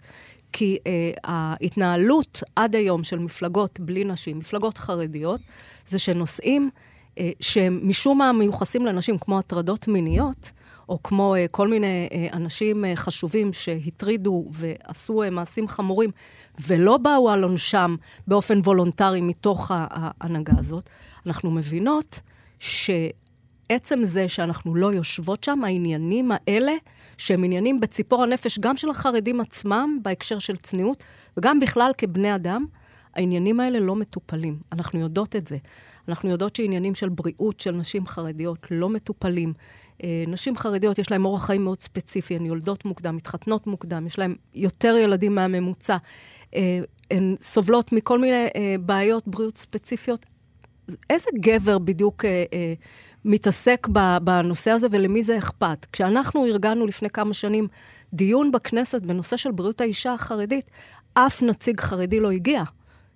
כי 0.56 0.79
אה, 0.87 1.11
ההתנהלות 1.25 2.43
עד 2.56 2.77
היום 2.77 3.05
של 3.05 3.19
מפלגות 3.19 3.81
בלי 3.81 4.05
נשים, 4.05 4.39
מפלגות 4.39 4.79
חרדיות, 4.79 5.41
זה 5.87 5.99
שנושאים 5.99 6.71
אה, 7.19 7.31
שהם 7.41 7.81
משום 7.83 8.19
מה 8.19 8.33
מיוחסים 8.33 8.87
לנשים, 8.87 9.19
כמו 9.19 9.39
הטרדות 9.39 9.89
מיניות, 9.89 10.53
או 10.89 11.03
כמו 11.03 11.35
אה, 11.35 11.47
כל 11.51 11.69
מיני 11.69 12.09
אה, 12.12 12.27
אנשים 12.33 12.85
אה, 12.85 12.97
חשובים 12.97 13.53
שהטרידו 13.53 14.45
ועשו 14.53 15.23
אה, 15.23 15.31
מעשים 15.31 15.69
חמורים, 15.69 16.11
ולא 16.67 16.97
באו 16.97 17.31
על 17.31 17.43
עונשם 17.43 17.97
באופן 18.27 18.59
וולונטרי 18.59 19.21
מתוך 19.21 19.71
ההנהגה 19.75 20.53
הזאת, 20.59 20.91
אנחנו 21.27 21.51
מבינות 21.51 22.21
ש... 22.59 22.91
עצם 23.69 24.01
זה 24.05 24.29
שאנחנו 24.29 24.75
לא 24.75 24.93
יושבות 24.93 25.45
שם, 25.45 25.65
העניינים 25.65 26.31
האלה, 26.33 26.73
שהם 27.19 27.45
עניינים 27.45 27.81
בציפור 27.81 28.23
הנפש, 28.23 28.59
גם 28.59 28.77
של 28.77 28.91
החרדים 28.91 29.41
עצמם, 29.41 29.99
בהקשר 30.03 30.39
של 30.39 30.56
צניעות, 30.56 31.05
וגם 31.37 31.61
בכלל 31.61 31.91
כבני 31.99 32.35
אדם, 32.35 32.67
העניינים 33.15 33.61
האלה 33.61 33.81
לא 33.81 33.97
מטופלים. 33.97 34.59
אנחנו 34.73 35.01
יודעות 35.01 35.37
את 35.37 35.47
זה. 35.47 35.56
אנחנו 36.09 36.31
יודעות 36.31 36.56
שעניינים 36.56 36.94
של 36.94 37.09
בריאות 37.09 37.61
של 37.61 37.71
נשים 37.71 38.06
חרדיות 38.06 38.67
לא 38.71 38.89
מטופלים. 38.89 39.53
אה, 40.05 40.25
נשים 40.27 40.56
חרדיות, 40.56 40.99
יש 40.99 41.11
להן 41.11 41.25
אורח 41.25 41.47
חיים 41.47 41.65
מאוד 41.65 41.81
ספציפי, 41.81 42.37
הן 42.37 42.47
יולדות 42.47 42.85
מוקדם, 42.85 43.17
מתחתנות 43.17 43.67
מוקדם, 43.67 44.06
יש 44.06 44.19
להן 44.19 44.35
יותר 44.55 44.97
ילדים 44.97 45.35
מהממוצע. 45.35 45.97
אה, 46.55 46.81
הן 47.11 47.37
סובלות 47.41 47.93
מכל 47.93 48.19
מיני 48.19 48.47
אה, 48.56 48.77
בעיות 48.81 49.29
בריאות 49.29 49.56
ספציפיות. 49.56 50.27
איזה 51.10 51.31
גבר 51.41 51.79
בדיוק 51.79 52.24
אה, 52.24 52.44
אה, 52.53 52.74
מתעסק 53.24 53.88
בנושא 54.22 54.70
הזה 54.70 54.86
ולמי 54.91 55.24
זה 55.24 55.38
אכפת? 55.38 55.86
כשאנחנו 55.93 56.46
ארגנו 56.46 56.86
לפני 56.86 57.10
כמה 57.10 57.34
שנים 57.34 57.69
דיון 58.14 58.53
בכנסת 58.53 59.03
בנושא 59.03 59.36
של 59.36 59.50
בריאות 59.50 59.81
האישה 59.81 60.12
החרדית, 60.12 60.70
אף 61.14 61.43
נציג 61.43 61.81
חרדי 61.81 62.20
לא 62.20 62.31
הגיע, 62.31 62.62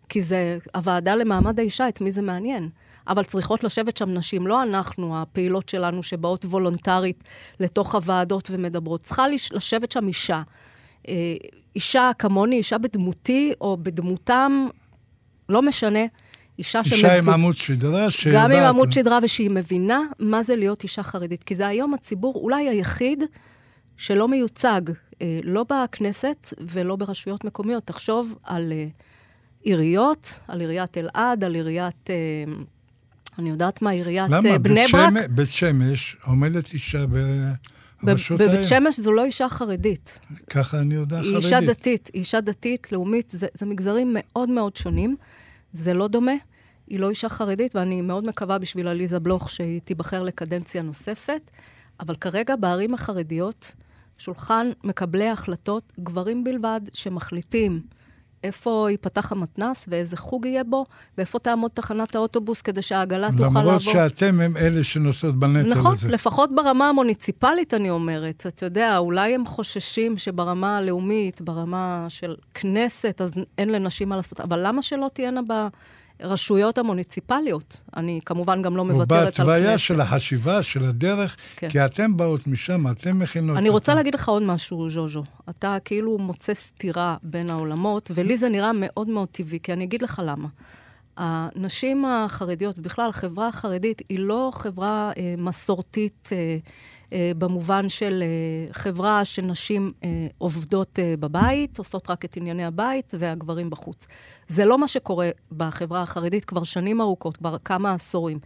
כי 0.08 0.22
זה 0.22 0.58
הוועדה 0.75 1.14
למעמד 1.14 1.60
האישה, 1.60 1.88
את 1.88 2.00
מי 2.00 2.12
זה 2.12 2.22
מעניין. 2.22 2.68
אבל 3.08 3.25
צריכות 3.25 3.64
לשבת 3.64 3.96
שם 3.96 4.10
נשים, 4.10 4.46
לא 4.46 4.62
אנחנו, 4.62 5.18
הפעילות 5.22 5.68
שלנו 5.68 6.02
שבאות 6.02 6.44
וולונטרית 6.44 7.25
לתוך 7.60 7.94
הוועדות 7.94 8.48
ומדברות. 8.50 9.02
צריכה 9.02 9.28
לש- 9.28 9.52
לשבת 9.52 9.92
שם 9.92 10.08
אישה. 10.08 10.42
אה, 11.08 11.14
אישה 11.75 12.10
כמוני, 12.18 12.56
אישה 12.56 12.78
בדמותי 12.78 13.52
או 13.60 13.76
בדמותם, 13.82 14.66
לא 15.48 15.62
משנה. 15.62 16.00
אישה 16.59 16.81
אישה 16.85 16.95
עם 17.17 17.23
שמבין- 17.23 17.35
עמוד 17.35 17.57
שדרה 17.57 18.11
שיודעת... 18.11 18.45
גם 18.50 18.57
עם 18.57 18.62
עמוד 18.65 18.93
שדרה, 18.93 19.19
ושהיא 19.23 19.50
מבינה 19.50 20.00
מה 20.19 20.43
זה 20.43 20.57
להיות 20.57 20.83
אישה 20.83 21.03
חרדית. 21.03 21.43
כי 21.45 21.57
זה 21.57 21.67
היום 21.67 21.95
הציבור 21.95 22.35
אולי 22.35 22.69
היחיד 22.69 23.23
שלא 23.97 24.29
מיוצג, 24.29 24.81
אה, 25.23 25.41
לא 25.45 25.65
בכנסת 25.71 26.55
ולא 26.71 26.97
ברשויות 26.97 27.45
מקומיות. 27.45 27.85
תחשוב 27.87 28.35
על 28.45 28.73
אה, 28.73 28.87
עיריות, 29.62 30.38
על 30.49 30.61
עיריית 30.61 30.99
אלעד, 30.99 31.45
על 31.45 31.55
עיריית, 31.55 32.11
אה, 32.11 32.15
אני 33.38 33.50
יודעת 33.50 33.83
מה, 33.83 33.91
עיריית 33.91 34.31
למה? 34.31 34.49
אה, 34.50 34.59
בני 34.59 34.75
ברק. 34.93 35.11
שמש- 35.11 35.27
בית 35.31 35.50
שמש 35.50 36.17
עומדת 36.25 36.73
אישה 36.75 37.05
ב- 37.12 37.53
בראשות 38.03 38.38
בבית 38.41 38.50
העיר. 38.50 38.62
שמש 38.62 39.00
זו 39.00 39.12
לא 39.12 39.25
אישה 39.25 39.49
חרדית. 39.49 40.19
ככה 40.50 40.79
אני 40.81 40.95
יודע 40.95 41.17
היא 41.21 41.25
חרדית. 41.33 41.45
אישה 41.45 41.61
דתית, 41.61 42.11
היא 42.12 42.21
אישה 42.21 42.41
דתית, 42.41 42.93
לאומית, 42.93 43.31
זה, 43.31 43.47
זה 43.55 43.67
מגזרים 43.67 44.17
מאוד 44.19 44.50
מאוד 44.50 44.77
שונים. 44.77 45.17
זה 45.72 45.94
לא 45.94 46.08
דומה. 46.08 46.32
היא 46.87 47.00
לא 47.00 47.10
אישה 47.10 47.28
חרדית, 47.28 47.76
ואני 47.76 48.02
מאוד 48.02 48.28
מקווה 48.28 48.58
בשביל 48.58 48.88
עליזה 48.88 49.20
בלוך 49.20 49.50
שהיא 49.50 49.80
תיבחר 49.80 50.22
לקדנציה 50.22 50.82
נוספת. 50.82 51.50
אבל 52.00 52.16
כרגע 52.16 52.56
בערים 52.56 52.94
החרדיות, 52.94 53.72
שולחן 54.18 54.70
מקבלי 54.84 55.28
ההחלטות, 55.28 55.92
גברים 56.00 56.44
בלבד, 56.44 56.80
שמחליטים 56.94 57.80
איפה 58.45 58.87
ייפתח 58.90 59.33
המתנ"ס 59.33 59.85
ואיזה 59.88 60.16
חוג 60.16 60.47
יהיה 60.47 60.64
בו, 60.64 60.87
ואיפה 61.18 61.38
תעמוד 61.38 61.71
תחנת 61.75 62.14
האוטובוס 62.14 62.62
כדי 62.62 62.83
שהעגלה 62.83 63.28
תוכל 63.30 63.45
לעבור. 63.45 63.62
למרות 63.62 63.83
שאתם 63.83 64.40
הם 64.40 64.57
אלה 64.57 64.85
שנושאות 64.85 65.35
בנטל 65.35 65.68
נכון, 65.68 65.92
הזה. 65.92 65.97
נכון, 65.97 66.11
לפחות 66.11 66.54
ברמה 66.54 66.88
המוניציפלית, 66.88 67.75
אני 67.75 67.90
אומרת. 67.90 68.47
אתה 68.49 68.66
יודע, 68.66 68.99
אולי 68.99 69.35
הם 69.35 69.47
חוששים 69.47 70.18
שברמה 70.18 70.76
הלאומית, 70.76 71.40
ברמה 71.40 72.07
של 72.09 72.37
כנסת, 72.54 73.21
אז 73.21 73.30
אין 73.59 73.68
לנשים 73.68 74.09
מה 74.09 74.16
לעשות, 74.16 74.40
אבל 74.40 74.66
למה 74.66 74.83
שלא 74.83 75.11
תהיינה 75.14 75.42
ברשויות 76.22 76.78
המוניציפליות? 76.78 77.76
אני 77.96 78.20
כמובן 78.25 78.62
גם 78.62 78.76
לא 78.76 78.84
מוותרת 78.84 79.12
על 79.12 79.26
כנסת. 79.26 79.40
ובהתוויה 79.40 79.78
של 79.78 80.00
החשיבה, 80.00 80.62
של 80.62 80.84
הדרך, 80.84 81.37
כן. 81.56 81.68
כי 81.68 81.84
אתם 81.84 82.16
באות 82.16 82.46
משם, 82.46 82.90
אתם 82.90 83.18
מכינות. 83.18 83.56
אני 83.56 83.68
רוצה 83.68 83.94
להגיד 83.94 84.14
לך 84.14 84.28
עוד 84.28 84.42
משהו, 84.42 84.90
ז'וז'ו. 84.90 85.22
אתה 85.50 85.76
כאילו 85.84 86.18
מוצא 86.18 86.54
סתירה 86.54 87.16
בין 87.22 87.50
העולמות, 87.50 88.10
ולי 88.14 88.38
זה 88.38 88.48
נראה 88.48 88.70
מאוד 88.75 89.08
מאוד 89.08 89.28
טבעי, 89.32 89.58
כי 89.62 89.72
אני 89.72 89.84
אגיד 89.84 90.02
לך 90.02 90.22
למה. 90.26 90.48
הנשים 91.18 92.04
החרדיות, 92.04 92.78
בכלל, 92.78 93.08
החברה 93.08 93.48
החרדית 93.48 94.02
היא 94.08 94.18
לא 94.18 94.50
חברה 94.54 95.12
אה, 95.16 95.34
מסורתית 95.38 96.28
אה, 96.32 96.56
אה, 97.12 97.32
במובן 97.38 97.88
של 97.88 98.22
אה, 98.22 98.72
חברה 98.72 99.25
שנשים 99.25 99.92
אה, 100.04 100.26
עובדות 100.38 100.98
אה, 100.98 101.14
בבית, 101.20 101.78
עושות 101.78 102.10
רק 102.10 102.25
את 102.25 102.37
ענייני 102.37 102.64
הבית, 102.64 103.14
והגברים 103.18 103.70
בחוץ. 103.70 104.06
זה 104.48 104.64
לא 104.64 104.78
מה 104.78 104.88
שקורה 104.88 105.30
בחברה 105.52 106.02
החרדית 106.02 106.44
כבר 106.44 106.64
שנים 106.64 107.00
ארוכות, 107.00 107.37
כבר 107.37 107.56
כמה 107.64 107.92
עשורים. 107.92 108.38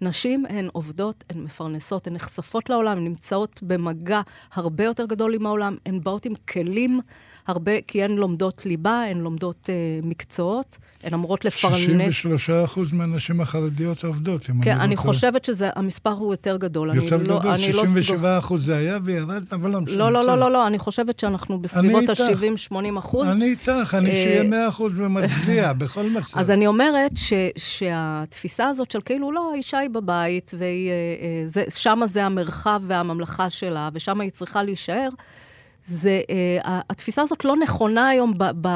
נשים 0.00 0.46
הן 0.48 0.68
עובדות, 0.72 1.24
הן 1.30 1.42
מפרנסות, 1.42 2.06
הן 2.06 2.12
נחשפות 2.12 2.70
לעולם, 2.70 2.96
הן 2.96 3.04
נמצאות 3.04 3.60
במגע 3.62 4.20
הרבה 4.52 4.84
יותר 4.84 5.06
גדול 5.06 5.34
עם 5.34 5.46
העולם, 5.46 5.76
הן 5.86 6.00
באות 6.00 6.24
עם 6.24 6.32
כלים 6.34 7.00
הרבה, 7.48 7.72
כי 7.86 8.04
הן 8.04 8.10
לומדות 8.10 8.66
ליבה, 8.66 9.02
הן 9.10 9.18
לומדות 9.18 9.70
אה, 9.70 9.74
מקצועות, 10.02 10.78
הן 11.02 11.14
אמורות 11.14 11.44
לפרנס... 11.44 11.76
63 11.76 12.50
אחוז 12.50 12.92
מהנשים 12.92 13.40
החרדיות 13.40 14.04
עובדות, 14.04 14.50
אם 14.50 14.60
כן, 14.62 14.72
אני, 14.72 14.84
אני 14.84 14.96
חושבת 14.96 15.44
שהמספר 15.44 16.10
הוא 16.10 16.32
יותר 16.32 16.56
גדול. 16.56 16.94
יותר 16.94 17.16
לא- 17.16 17.22
גדול, 17.22 17.50
לא, 17.50 17.56
67 17.56 18.38
אחוז 18.38 18.64
זה 18.64 18.76
היה 18.76 18.98
וירד, 19.04 19.42
אבל 19.52 19.70
לא 19.70 19.80
משנה. 19.80 19.96
לא, 19.98 20.12
לא, 20.12 20.24
לא, 20.24 20.38
לא, 20.38 20.52
לא, 20.52 20.66
אני 20.66 20.78
חושבת 20.78 21.20
שאנחנו 21.20 21.58
בסביבות 21.58 22.04
ה-70-80 22.08 22.98
אחוז. 22.98 23.28
אני 23.28 23.44
איתך, 23.44 23.94
אני 23.98 24.10
שיהיה 24.10 24.42
100 24.42 24.62
אה, 24.62 24.68
אחוז 24.68 24.92
ומצביע, 24.96 25.72
בכל 25.78 26.10
מצב. 26.10 26.38
אז 26.38 26.50
אני 26.50 26.66
אומרת 26.66 27.16
ש, 27.16 27.32
שהתפיסה 27.56 28.68
הזאת 28.68 28.90
של 28.90 29.00
כאילו, 29.04 29.32
לא, 29.32 29.50
האישה 29.54 29.78
היא 29.78 29.90
בבית, 29.90 30.54
ושם 31.54 31.98
אה, 32.02 32.06
זה 32.06 32.24
המרחב 32.24 32.82
והממלכה 32.86 33.50
שלה, 33.50 33.88
ושם 33.92 34.20
היא 34.20 34.30
צריכה 34.30 34.62
להישאר. 34.62 35.08
זה, 35.84 36.20
uh, 36.26 36.68
התפיסה 36.90 37.22
הזאת 37.22 37.44
לא 37.44 37.56
נכונה 37.56 38.08
היום 38.08 38.32
ב, 38.38 38.44
ב, 38.60 38.68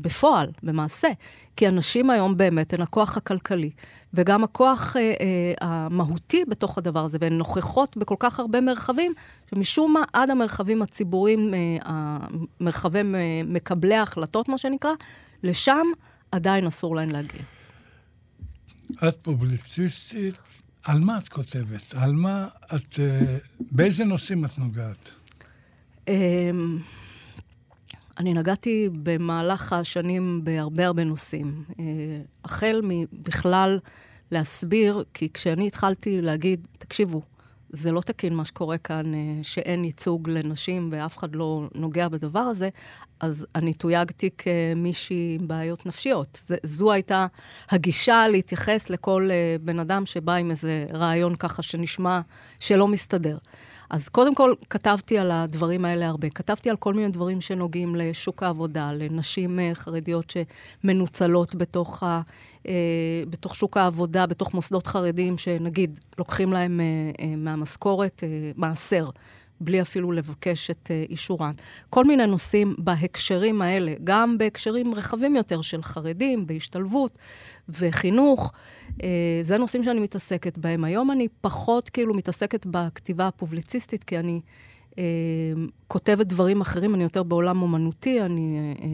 בפועל, 0.00 0.50
במעשה, 0.62 1.08
כי 1.56 1.66
הנשים 1.66 2.10
היום 2.10 2.36
באמת 2.36 2.72
הן 2.72 2.80
הכוח 2.80 3.16
הכלכלי, 3.16 3.70
וגם 4.14 4.44
הכוח 4.44 4.96
uh, 4.96 4.98
uh, 4.98 5.24
המהותי 5.60 6.44
בתוך 6.48 6.78
הדבר 6.78 7.04
הזה, 7.04 7.18
והן 7.20 7.32
נוכחות 7.32 7.96
בכל 7.96 8.16
כך 8.18 8.40
הרבה 8.40 8.60
מרחבים, 8.60 9.14
שמשום 9.50 9.92
מה, 9.92 10.04
עד 10.12 10.30
המרחבים 10.30 10.82
הציבוריים, 10.82 11.54
uh, 11.82 11.86
מרחבי 12.60 13.00
uh, 13.00 13.04
מקבלי 13.46 13.94
ההחלטות, 13.94 14.48
מה 14.48 14.58
שנקרא, 14.58 14.92
לשם 15.42 15.86
עדיין 16.32 16.66
אסור 16.66 16.96
להן 16.96 17.10
להגיע. 17.10 17.42
את 19.08 19.16
פובליציסטית, 19.22 20.38
על 20.84 21.00
מה 21.00 21.18
את 21.18 21.28
כותבת? 21.28 21.94
על 21.94 22.12
מה 22.12 22.48
את... 22.74 22.94
Uh, 22.94 22.98
באיזה 23.70 24.04
נושאים 24.04 24.44
את 24.44 24.58
נוגעת? 24.58 25.21
אמ, 26.08 26.78
אני 28.18 28.34
נגעתי 28.34 28.88
במהלך 28.92 29.72
השנים 29.72 30.40
בהרבה 30.44 30.86
הרבה 30.86 31.04
נושאים. 31.04 31.64
אה, 31.80 31.84
החל 32.44 32.80
מבכלל 32.84 33.78
להסביר, 34.30 35.04
כי 35.14 35.28
כשאני 35.32 35.66
התחלתי 35.66 36.20
להגיד, 36.20 36.66
תקשיבו, 36.78 37.22
זה 37.70 37.92
לא 37.92 38.00
תקין 38.00 38.34
מה 38.34 38.44
שקורה 38.44 38.78
כאן, 38.78 39.14
אה, 39.14 39.20
שאין 39.42 39.84
ייצוג 39.84 40.28
לנשים 40.28 40.88
ואף 40.92 41.18
אחד 41.18 41.34
לא 41.34 41.68
נוגע 41.74 42.08
בדבר 42.08 42.40
הזה, 42.40 42.68
אז 43.20 43.46
אני 43.54 43.72
תויגתי 43.72 44.30
כמישהי 44.38 45.36
עם 45.40 45.48
בעיות 45.48 45.86
נפשיות. 45.86 46.40
זה, 46.44 46.56
זו 46.62 46.92
הייתה 46.92 47.26
הגישה 47.70 48.28
להתייחס 48.28 48.90
לכל 48.90 49.28
אה, 49.30 49.56
בן 49.60 49.78
אדם 49.78 50.06
שבא 50.06 50.32
עם 50.34 50.50
איזה 50.50 50.86
רעיון 50.94 51.36
ככה 51.36 51.62
שנשמע 51.62 52.20
שלא 52.60 52.88
מסתדר. 52.88 53.38
אז 53.92 54.08
קודם 54.08 54.34
כל, 54.34 54.54
כתבתי 54.70 55.18
על 55.18 55.30
הדברים 55.30 55.84
האלה 55.84 56.06
הרבה. 56.06 56.30
כתבתי 56.30 56.70
על 56.70 56.76
כל 56.76 56.94
מיני 56.94 57.08
דברים 57.08 57.40
שנוגעים 57.40 57.96
לשוק 57.96 58.42
העבודה, 58.42 58.92
לנשים 58.92 59.60
אה, 59.60 59.70
חרדיות 59.74 60.34
שמנוצלות 60.84 61.54
בתוך, 61.54 62.02
ה, 62.02 62.20
אה, 62.68 62.72
בתוך 63.30 63.56
שוק 63.56 63.76
העבודה, 63.76 64.26
בתוך 64.26 64.54
מוסדות 64.54 64.86
חרדיים, 64.86 65.38
שנגיד, 65.38 65.98
לוקחים 66.18 66.52
להם 66.52 66.80
אה, 66.80 67.36
מהמשכורת 67.36 68.22
מעשר. 68.56 69.08
בלי 69.64 69.82
אפילו 69.82 70.12
לבקש 70.12 70.70
את 70.70 70.90
אישורן. 71.08 71.52
כל 71.90 72.04
מיני 72.04 72.26
נושאים 72.26 72.74
בהקשרים 72.78 73.62
האלה, 73.62 73.94
גם 74.04 74.38
בהקשרים 74.38 74.94
רחבים 74.94 75.36
יותר 75.36 75.60
של 75.60 75.82
חרדים, 75.82 76.46
בהשתלבות 76.46 77.18
וחינוך. 77.68 78.52
אה, 79.02 79.08
זה 79.42 79.58
נושאים 79.58 79.84
שאני 79.84 80.00
מתעסקת 80.00 80.58
בהם. 80.58 80.84
היום 80.84 81.10
אני 81.10 81.28
פחות 81.40 81.88
כאילו 81.88 82.14
מתעסקת 82.14 82.66
בכתיבה 82.66 83.26
הפובליציסטית, 83.26 84.04
כי 84.04 84.18
אני 84.18 84.40
אה, 84.98 85.04
כותבת 85.88 86.26
דברים 86.26 86.60
אחרים, 86.60 86.94
אני 86.94 87.02
יותר 87.02 87.22
בעולם 87.22 87.62
אומנותי, 87.62 88.22
אני 88.22 88.58
אה, 88.58 88.84
אה, 88.84 88.88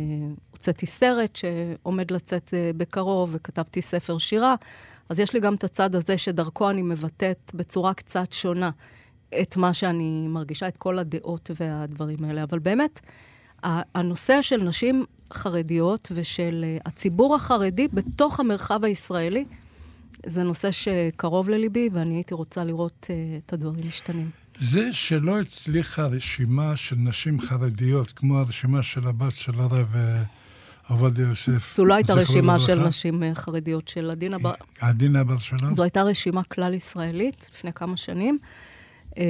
הוצאתי 0.50 0.87
סרט 0.87 1.37
שעומד 1.37 2.10
לצאת 2.10 2.54
אה, 2.54 2.70
בקרוב, 2.76 3.30
וכתבתי 3.32 3.82
ספר 3.82 4.18
שירה. 4.18 4.54
אז 5.08 5.20
יש 5.20 5.34
לי 5.34 5.40
גם 5.40 5.54
את 5.54 5.64
הצד 5.64 5.94
הזה 5.94 6.18
שדרכו 6.18 6.70
אני 6.70 6.82
מבטאת 6.82 7.52
בצורה 7.54 7.94
קצת 7.94 8.32
שונה 8.32 8.70
את 9.42 9.56
מה 9.56 9.75
שאני 9.75 10.26
מרגישה, 10.28 10.68
את 10.68 10.76
כל 10.76 10.99
הדעות 10.99 11.50
והדברים 11.61 12.25
האלה. 12.25 12.42
אבל 12.42 12.58
באמת, 12.58 13.00
הנושא 13.62 14.42
של 14.42 14.62
נשים 14.62 15.04
חרדיות 15.32 16.12
ושל 16.14 16.64
אה, 16.64 16.78
הציבור 16.87 17.35
החרדי 17.35 17.88
בתוך 17.88 18.40
המרחב 18.40 18.85
הישראלי, 18.85 19.44
זה 20.26 20.42
נושא 20.42 20.70
שקרוב 20.70 21.49
לליבי, 21.49 21.88
ואני 21.92 22.14
הייתי 22.14 22.35
רוצה 22.35 22.64
לראות 22.64 23.06
uh, 23.11 23.47
את 23.47 23.52
הדברים 23.52 23.87
משתנים. 23.88 24.30
זה 24.61 24.92
שלא 24.92 25.40
הצליחה 25.40 26.06
רשימה 26.06 26.76
של 26.76 26.97
נשים 26.97 27.40
חרדיות, 27.40 28.12
כמו 28.12 28.38
הרשימה 28.38 28.82
של 28.82 29.06
הבת 29.06 29.32
של 29.32 29.52
הרב 29.58 29.94
אה, 29.94 30.23
עובדיה 30.88 31.28
יוסף. 31.28 31.76
זו 31.76 31.85
לא 31.85 31.94
הייתה 31.94 32.14
רשימה 32.14 32.54
לברכה. 32.54 32.66
של 32.66 32.87
נשים 32.87 33.23
אה, 33.23 33.35
חרדיות 33.35 33.88
של 33.88 34.11
עדינה 34.11 34.38
בר... 34.38 34.52
עדינה 34.80 35.25
בר 35.25 35.38
שלום? 35.38 35.75
זו 35.75 35.82
הייתה 35.82 36.02
רשימה 36.02 36.42
כלל-ישראלית 36.42 37.49
לפני 37.52 37.73
כמה 37.73 37.97
שנים. 37.97 38.38
Uh, 39.18 39.20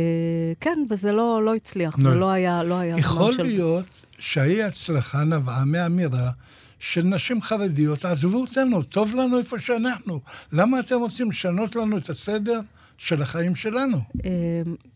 כן, 0.60 0.78
וזה 0.90 1.12
לא, 1.12 1.42
לא 1.44 1.54
הצליח, 1.54 1.98
לא. 1.98 2.10
זה 2.10 2.16
לא 2.16 2.30
היה, 2.30 2.62
לא 2.62 2.74
היה 2.74 2.98
יכול 2.98 3.32
להיות 3.38 3.84
של... 3.84 4.22
שהאי 4.22 4.62
הצלחה 4.62 5.24
נבעה 5.24 5.64
מאמירה 5.64 6.30
של 6.78 7.02
נשים 7.02 7.42
חרדיות, 7.42 8.04
עזבו 8.04 8.40
אותנו, 8.40 8.82
טוב 8.82 9.14
לנו 9.14 9.38
איפה 9.38 9.60
שאנחנו. 9.60 10.20
למה 10.52 10.80
אתם 10.80 11.00
רוצים 11.00 11.28
לשנות 11.28 11.76
לנו 11.76 11.98
את 11.98 12.10
הסדר 12.10 12.60
של 12.98 13.22
החיים 13.22 13.54
שלנו? 13.54 13.98
אמ, 14.24 14.30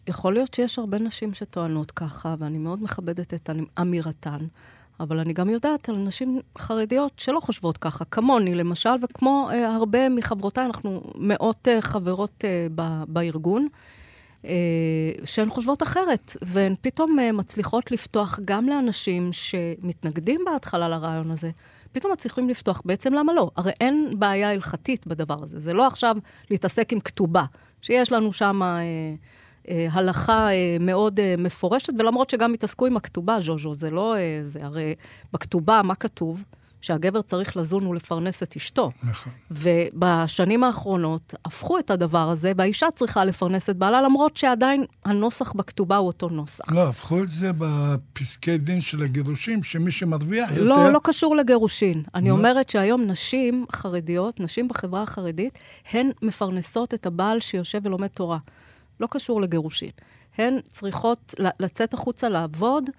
יכול 0.06 0.32
להיות 0.32 0.54
שיש 0.54 0.78
הרבה 0.78 0.98
נשים 0.98 1.34
שטוענות 1.34 1.90
ככה, 1.90 2.34
ואני 2.38 2.58
מאוד 2.58 2.82
מכבדת 2.82 3.34
את 3.34 3.50
אמירתן. 3.80 4.38
אבל 5.00 5.18
אני 5.18 5.32
גם 5.32 5.50
יודעת 5.50 5.88
על 5.88 5.96
נשים 5.96 6.40
חרדיות 6.58 7.12
שלא 7.16 7.40
חושבות 7.40 7.78
ככה, 7.78 8.04
כמוני 8.04 8.54
למשל, 8.54 8.90
וכמו 9.02 9.48
אה, 9.52 9.74
הרבה 9.74 10.08
מחברותיי, 10.08 10.66
אנחנו 10.66 11.02
מאות 11.14 11.68
אה, 11.68 11.82
חברות 11.82 12.44
אה, 12.44 12.66
ב- 12.74 13.04
בארגון. 13.08 13.62
אה, 13.62 14.01
שהן 15.24 15.48
חושבות 15.48 15.82
אחרת, 15.82 16.36
והן 16.42 16.74
פתאום 16.80 17.18
אה, 17.18 17.32
מצליחות 17.32 17.90
לפתוח 17.90 18.38
גם 18.44 18.68
לאנשים 18.68 19.30
שמתנגדים 19.32 20.40
בהתחלה 20.46 20.88
לרעיון 20.88 21.30
הזה, 21.30 21.50
פתאום 21.92 22.12
מצליחים 22.12 22.48
לפתוח. 22.48 22.82
בעצם 22.84 23.14
למה 23.14 23.32
לא? 23.32 23.50
הרי 23.56 23.72
אין 23.80 24.14
בעיה 24.18 24.50
הלכתית 24.50 25.06
בדבר 25.06 25.42
הזה. 25.42 25.60
זה 25.60 25.72
לא 25.72 25.86
עכשיו 25.86 26.16
להתעסק 26.50 26.92
עם 26.92 27.00
כתובה, 27.00 27.44
שיש 27.82 28.12
לנו 28.12 28.32
שם 28.32 28.62
אה, 28.62 28.78
אה, 29.68 29.88
הלכה 29.92 30.52
אה, 30.52 30.76
מאוד 30.80 31.20
אה, 31.20 31.34
מפורשת, 31.38 31.92
ולמרות 31.98 32.30
שגם 32.30 32.54
התעסקו 32.54 32.86
עם 32.86 32.96
הכתובה, 32.96 33.40
ז'וז'ו, 33.40 33.74
זה 33.74 33.90
לא... 33.90 34.16
אה, 34.16 34.40
זה 34.44 34.64
הרי 34.64 34.94
בכתובה, 35.32 35.80
מה 35.84 35.94
כתוב? 35.94 36.42
שהגבר 36.82 37.22
צריך 37.22 37.56
לזון 37.56 37.86
ולפרנס 37.86 38.42
את 38.42 38.56
אשתו. 38.56 38.90
נכון. 39.02 39.32
ובשנים 39.50 40.64
האחרונות 40.64 41.34
הפכו 41.44 41.78
את 41.78 41.90
הדבר 41.90 42.30
הזה, 42.30 42.52
והאישה 42.56 42.86
צריכה 42.96 43.24
לפרנס 43.24 43.70
את 43.70 43.76
בעלה, 43.76 44.02
למרות 44.02 44.36
שעדיין 44.36 44.84
הנוסח 45.04 45.52
בכתובה 45.52 45.96
הוא 45.96 46.06
אותו 46.06 46.28
נוסח. 46.28 46.72
לא, 46.72 46.88
הפכו 46.88 47.22
את 47.22 47.28
זה 47.28 47.50
בפסקי 47.58 48.58
דין 48.58 48.80
של 48.80 49.02
הגירושים, 49.02 49.62
שמי 49.62 49.92
שמרוויח 49.92 50.50
יותר... 50.50 50.64
לא, 50.64 50.92
לא 50.92 51.00
קשור 51.04 51.36
לגירושין. 51.36 52.02
אני 52.14 52.28
לא. 52.28 52.34
אומרת 52.34 52.68
שהיום 52.68 53.02
נשים 53.02 53.66
חרדיות, 53.72 54.40
נשים 54.40 54.68
בחברה 54.68 55.02
החרדית, 55.02 55.58
הן 55.92 56.10
מפרנסות 56.22 56.94
את 56.94 57.06
הבעל 57.06 57.40
שיושב 57.40 57.80
ולומד 57.84 58.06
תורה. 58.08 58.38
לא 59.00 59.08
קשור 59.10 59.40
לגירושין. 59.40 59.90
הן 60.38 60.58
צריכות 60.72 61.34
לצאת 61.60 61.94
החוצה 61.94 62.28
לעבוד 62.28 62.90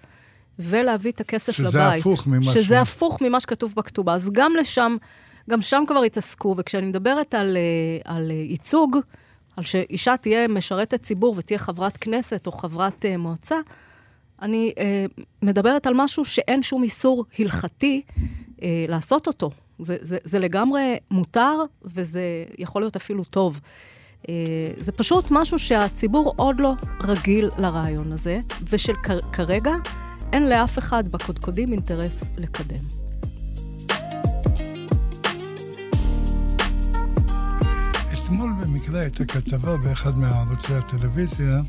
ולהביא 0.58 1.10
את 1.12 1.20
הכסף 1.20 1.52
שזה 1.52 1.64
לבית. 1.68 2.00
שזה 2.00 2.10
הפוך 2.10 2.26
ממה 2.26 2.52
שזה 2.52 2.74
ש... 2.74 2.78
הפוך 2.78 3.22
ממה 3.22 3.40
שכתוב 3.40 3.74
בכתובה. 3.76 4.14
אז 4.14 4.30
גם 4.32 4.52
לשם, 4.60 4.96
גם 5.50 5.62
שם 5.62 5.84
כבר 5.86 6.02
התעסקו, 6.02 6.54
וכשאני 6.58 6.86
מדברת 6.86 7.34
על, 7.34 7.56
אה, 7.56 8.14
על 8.14 8.30
ייצוג, 8.30 8.96
על 9.56 9.64
שאישה 9.64 10.16
תהיה 10.16 10.48
משרתת 10.48 11.02
ציבור 11.02 11.34
ותהיה 11.38 11.58
חברת 11.58 11.96
כנסת 11.96 12.46
או 12.46 12.52
חברת 12.52 13.04
uh, 13.04 13.16
מועצה, 13.16 13.56
אני 14.42 14.72
uh, 14.76 15.22
מדברת 15.42 15.86
על 15.86 15.92
משהו 15.96 16.24
שאין 16.24 16.62
שום 16.62 16.82
איסור 16.82 17.24
הלכתי 17.38 18.02
uh, 18.08 18.62
לעשות 18.88 19.26
אותו. 19.26 19.50
זה, 19.78 19.96
זה, 20.00 20.18
זה 20.24 20.38
לגמרי 20.38 20.96
מותר, 21.10 21.54
וזה 21.84 22.22
יכול 22.58 22.82
להיות 22.82 22.96
אפילו 22.96 23.24
טוב. 23.24 23.60
Uh, 24.22 24.26
זה 24.76 24.92
פשוט 24.92 25.24
משהו 25.30 25.58
שהציבור 25.58 26.34
עוד 26.36 26.60
לא 26.60 26.72
רגיל 27.04 27.50
לרעיון 27.58 28.12
הזה, 28.12 28.40
ושכרגע 28.70 29.72
אין 30.32 30.48
לאף 30.48 30.78
אחד 30.78 31.08
בקודקודים 31.08 31.72
אינטרס 31.72 32.24
לקדם. 32.36 32.84
אתמול 38.12 38.52
במקרה 38.62 39.00
הייתה 39.00 39.24
כתבה 39.24 39.76
באחד 39.76 40.18
מערוצי 40.18 40.74
הטלוויזיה 40.74 41.60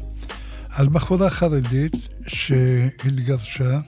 על 0.69 0.89
בחורה 0.89 1.29
חרדית 1.29 1.95
שהתגרשה, 2.27 3.79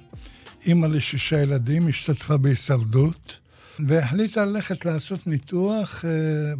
אימא 0.65 0.85
לשישה 0.85 1.41
ילדים, 1.41 1.87
השתתפה 1.87 2.37
בהישרדות, 2.37 3.39
והחליטה 3.87 4.45
ללכת 4.45 4.85
לעשות 4.85 5.27
ניתוח 5.27 6.05
אה, 6.05 6.09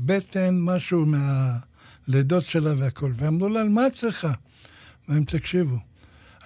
בטן, 0.06 0.60
משהו 0.60 1.06
מהלידות 1.06 2.46
שלה 2.46 2.74
והכול. 2.78 3.14
ואמרו 3.18 3.50
לה, 3.50 3.64
מה 3.64 3.88
את 3.88 3.94
צריכה? 3.94 4.32
והם 5.10 5.24
תקשיבו, 5.24 5.78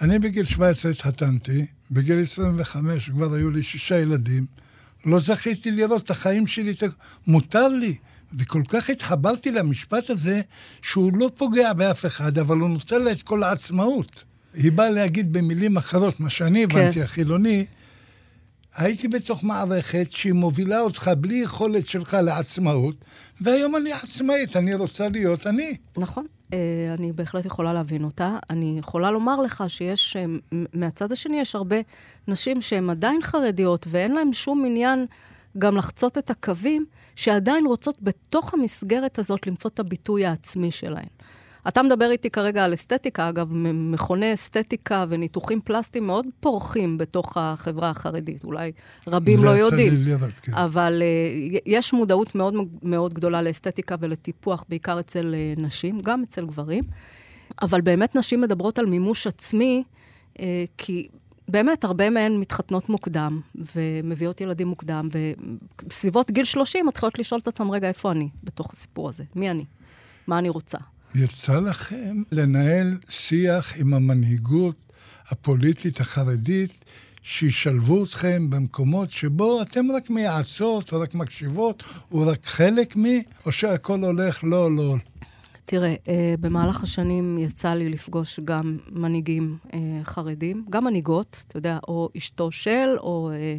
אני 0.02 0.18
בגיל 0.18 0.44
17 0.46 0.90
התחתנתי, 0.90 1.66
בגיל 1.90 2.22
25 2.22 3.10
כבר 3.10 3.34
היו 3.34 3.50
לי 3.50 3.62
שישה 3.62 4.00
ילדים, 4.00 4.46
לא 5.04 5.20
זכיתי 5.20 5.70
לראות 5.70 6.04
את 6.04 6.10
החיים 6.10 6.46
שלי, 6.46 6.72
מותר 7.26 7.68
לי. 7.68 7.96
וכל 8.38 8.62
כך 8.68 8.90
התחברתי 8.90 9.50
למשפט 9.50 10.10
הזה, 10.10 10.40
שהוא 10.82 11.16
לא 11.16 11.30
פוגע 11.36 11.72
באף 11.72 12.06
אחד, 12.06 12.38
אבל 12.38 12.58
הוא 12.58 12.68
נותן 12.68 13.02
לה 13.02 13.12
את 13.12 13.22
כל 13.22 13.42
העצמאות. 13.42 14.24
היא 14.54 14.72
באה 14.72 14.90
להגיד 14.90 15.32
במילים 15.32 15.76
אחרות, 15.76 16.20
מה 16.20 16.30
שאני 16.30 16.66
כן. 16.68 16.78
הבנתי, 16.78 16.94
כן. 16.94 17.02
החילוני, 17.02 17.66
הייתי 18.76 19.08
בתוך 19.08 19.44
מערכת 19.44 20.12
שהיא 20.12 20.32
מובילה 20.32 20.80
אותך 20.80 21.10
בלי 21.20 21.34
יכולת 21.34 21.88
שלך 21.88 22.16
לעצמאות, 22.24 22.94
והיום 23.40 23.76
אני 23.76 23.92
עצמאית, 23.92 24.56
אני 24.56 24.74
רוצה 24.74 25.08
להיות 25.08 25.46
אני. 25.46 25.76
נכון. 25.98 26.26
אה, 26.52 26.94
אני 26.98 27.12
בהחלט 27.12 27.44
יכולה 27.44 27.72
להבין 27.72 28.04
אותה. 28.04 28.38
אני 28.50 28.76
יכולה 28.78 29.10
לומר 29.10 29.40
לך 29.40 29.64
שיש, 29.68 30.16
אה, 30.16 30.24
מהצד 30.72 31.12
השני 31.12 31.40
יש 31.40 31.54
הרבה 31.54 31.76
נשים 32.28 32.60
שהן 32.60 32.90
עדיין 32.90 33.22
חרדיות 33.22 33.86
ואין 33.88 34.12
להן 34.14 34.32
שום 34.32 34.64
עניין 34.64 35.06
גם 35.58 35.76
לחצות 35.76 36.18
את 36.18 36.30
הקווים, 36.30 36.86
שעדיין 37.16 37.66
רוצות 37.66 38.02
בתוך 38.02 38.54
המסגרת 38.54 39.18
הזאת 39.18 39.46
למצוא 39.46 39.70
את 39.74 39.80
הביטוי 39.80 40.26
העצמי 40.26 40.70
שלהן. 40.70 41.08
אתה 41.68 41.82
מדבר 41.82 42.10
איתי 42.10 42.30
כרגע 42.30 42.64
על 42.64 42.74
אסתטיקה, 42.74 43.28
אגב, 43.28 43.48
מכוני 43.72 44.34
אסתטיקה 44.34 45.04
וניתוחים 45.08 45.60
פלסטיים 45.60 46.06
מאוד 46.06 46.26
פורחים 46.40 46.98
בתוך 46.98 47.36
החברה 47.36 47.90
החרדית, 47.90 48.44
אולי 48.44 48.72
רבים 49.06 49.44
לא 49.44 49.50
יודעים. 49.50 49.92
לירת, 49.96 50.40
כן. 50.42 50.54
אבל 50.54 51.02
uh, 51.02 51.60
יש 51.66 51.92
מודעות 51.92 52.34
מאוד 52.34 52.54
מאוד 52.82 53.14
גדולה 53.14 53.42
לאסתטיקה 53.42 53.96
ולטיפוח, 54.00 54.64
בעיקר 54.68 55.00
אצל 55.00 55.34
uh, 55.34 55.60
נשים, 55.60 56.00
גם 56.00 56.22
אצל 56.22 56.46
גברים. 56.46 56.84
אבל 57.62 57.80
באמת 57.80 58.16
נשים 58.16 58.40
מדברות 58.40 58.78
על 58.78 58.86
מימוש 58.86 59.26
עצמי, 59.26 59.82
uh, 60.34 60.40
כי 60.78 61.08
באמת, 61.48 61.84
הרבה 61.84 62.10
מהן 62.10 62.36
מתחתנות 62.36 62.88
מוקדם, 62.88 63.40
ומביאות 63.76 64.40
ילדים 64.40 64.68
מוקדם, 64.68 65.08
ובסביבות 65.82 66.30
גיל 66.30 66.44
30 66.44 66.86
מתחילות 66.86 67.18
לשאול 67.18 67.40
את 67.40 67.48
עצמם, 67.48 67.70
רגע, 67.70 67.88
איפה 67.88 68.10
אני 68.10 68.28
בתוך 68.44 68.72
הסיפור 68.72 69.08
הזה? 69.08 69.24
מי 69.36 69.50
אני? 69.50 69.64
מה 70.26 70.38
אני 70.38 70.48
רוצה? 70.48 70.78
יצא 71.14 71.60
לכם 71.60 72.22
לנהל 72.32 72.98
שיח 73.08 73.72
עם 73.80 73.94
המנהיגות 73.94 74.76
הפוליטית 75.28 76.00
החרדית, 76.00 76.84
שישלבו 77.22 78.04
אתכם 78.04 78.50
במקומות 78.50 79.10
שבו 79.10 79.62
אתם 79.62 79.92
רק 79.92 80.10
מייעצות, 80.10 80.92
או 80.92 81.00
רק 81.00 81.14
מקשיבות, 81.14 81.82
או 82.12 82.26
רק 82.26 82.46
חלק 82.46 82.96
מ... 82.96 83.04
או 83.46 83.52
שהכל 83.52 84.04
הולך 84.04 84.44
לא, 84.44 84.76
לא. 84.76 84.96
תראה, 85.64 85.94
אה, 86.08 86.34
במהלך 86.40 86.82
השנים 86.82 87.38
יצא 87.38 87.74
לי 87.74 87.88
לפגוש 87.88 88.40
גם 88.44 88.78
מנהיגים 88.90 89.56
אה, 89.74 89.78
חרדים, 90.04 90.64
גם 90.70 90.84
מנהיגות, 90.84 91.44
אתה 91.48 91.56
יודע, 91.56 91.78
או 91.88 92.08
אשתו 92.16 92.52
של, 92.52 92.88
או 92.98 93.30
אה, 93.34 93.56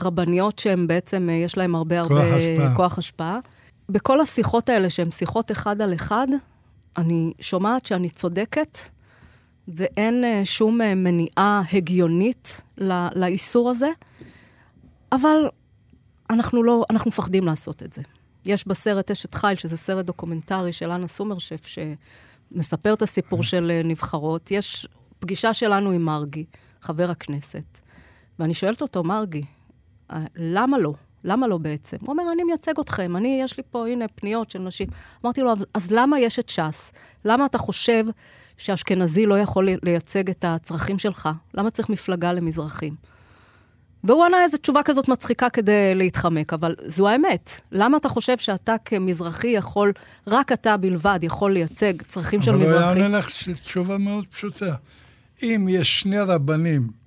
רבניות 0.00 0.58
שהן 0.58 0.86
בעצם, 0.86 1.28
יש 1.32 1.56
להן 1.56 1.74
הרבה 1.74 2.00
הרבה 2.00 2.14
כוח 2.14 2.38
השפעה. 2.38 2.74
כוח 2.76 2.98
השפעה. 2.98 3.38
בכל 3.88 4.20
השיחות 4.20 4.68
האלה, 4.68 4.90
שהן 4.90 5.10
שיחות 5.10 5.50
אחד 5.50 5.82
על 5.82 5.94
אחד, 5.94 6.26
אני 6.96 7.32
שומעת 7.40 7.86
שאני 7.86 8.10
צודקת, 8.10 8.78
ואין 9.68 10.24
שום 10.44 10.78
מניעה 10.96 11.62
הגיונית 11.72 12.60
לאיסור 13.14 13.70
הזה, 13.70 13.90
אבל 15.12 15.48
אנחנו 16.30 16.62
לא, 16.62 16.84
אנחנו 16.90 17.08
מפחדים 17.08 17.46
לעשות 17.46 17.82
את 17.82 17.92
זה. 17.92 18.02
יש 18.44 18.66
בסרט 18.66 19.10
אשת 19.10 19.34
חיל, 19.34 19.54
שזה 19.54 19.76
סרט 19.76 20.04
דוקומנטרי 20.04 20.72
של 20.72 20.90
אנה 20.90 21.08
סומרשף, 21.08 21.66
שמספר 21.66 22.94
את 22.94 23.02
הסיפור 23.02 23.42
של 23.42 23.70
אה, 23.70 23.82
נבחרות. 23.84 24.50
יש 24.50 24.88
פגישה 25.18 25.54
שלנו 25.54 25.90
עם 25.90 26.02
מרגי, 26.02 26.44
חבר 26.82 27.10
הכנסת, 27.10 27.80
ואני 28.38 28.54
שואלת 28.54 28.82
אותו, 28.82 29.04
מרגי, 29.04 29.42
למה 30.36 30.78
לא? 30.78 30.92
למה 31.24 31.46
לא 31.46 31.58
בעצם? 31.58 31.96
הוא 32.00 32.08
אומר, 32.08 32.22
אני 32.32 32.44
מייצג 32.44 32.80
אתכם, 32.80 33.16
אני, 33.16 33.40
יש 33.44 33.56
לי 33.56 33.62
פה, 33.70 33.88
הנה, 33.88 34.08
פניות 34.08 34.50
של 34.50 34.58
נשים. 34.58 34.88
אמרתי 35.24 35.40
לו, 35.40 35.54
אז 35.74 35.92
למה 35.92 36.20
יש 36.20 36.38
את 36.38 36.48
ש"ס? 36.48 36.92
למה 37.24 37.46
אתה 37.46 37.58
חושב 37.58 38.04
שאשכנזי 38.56 39.26
לא 39.26 39.38
יכול 39.38 39.68
לייצג 39.82 40.30
את 40.30 40.44
הצרכים 40.48 40.98
שלך? 40.98 41.28
למה 41.54 41.70
צריך 41.70 41.88
מפלגה 41.88 42.32
למזרחים? 42.32 42.94
והוא 44.04 44.24
ענה 44.24 44.42
איזו 44.42 44.56
תשובה 44.56 44.82
כזאת 44.82 45.08
מצחיקה 45.08 45.50
כדי 45.50 45.94
להתחמק, 45.94 46.52
אבל 46.52 46.74
זו 46.86 47.08
האמת. 47.08 47.60
למה 47.72 47.96
אתה 47.96 48.08
חושב 48.08 48.38
שאתה 48.38 48.74
כמזרחי 48.84 49.48
יכול, 49.48 49.92
רק 50.26 50.52
אתה 50.52 50.76
בלבד 50.76 51.18
יכול 51.22 51.52
לייצג 51.52 52.02
צרכים 52.02 52.42
של 52.42 52.56
מזרחי? 52.56 52.74
אבל 52.74 52.84
הוא 52.84 52.92
היה 52.92 53.04
עונה 53.04 53.18
לך 53.18 53.28
תשובה 53.62 53.98
מאוד 53.98 54.26
פשוטה. 54.26 54.74
אם 55.42 55.66
יש 55.70 56.00
שני 56.00 56.20
רבנים 56.20 56.97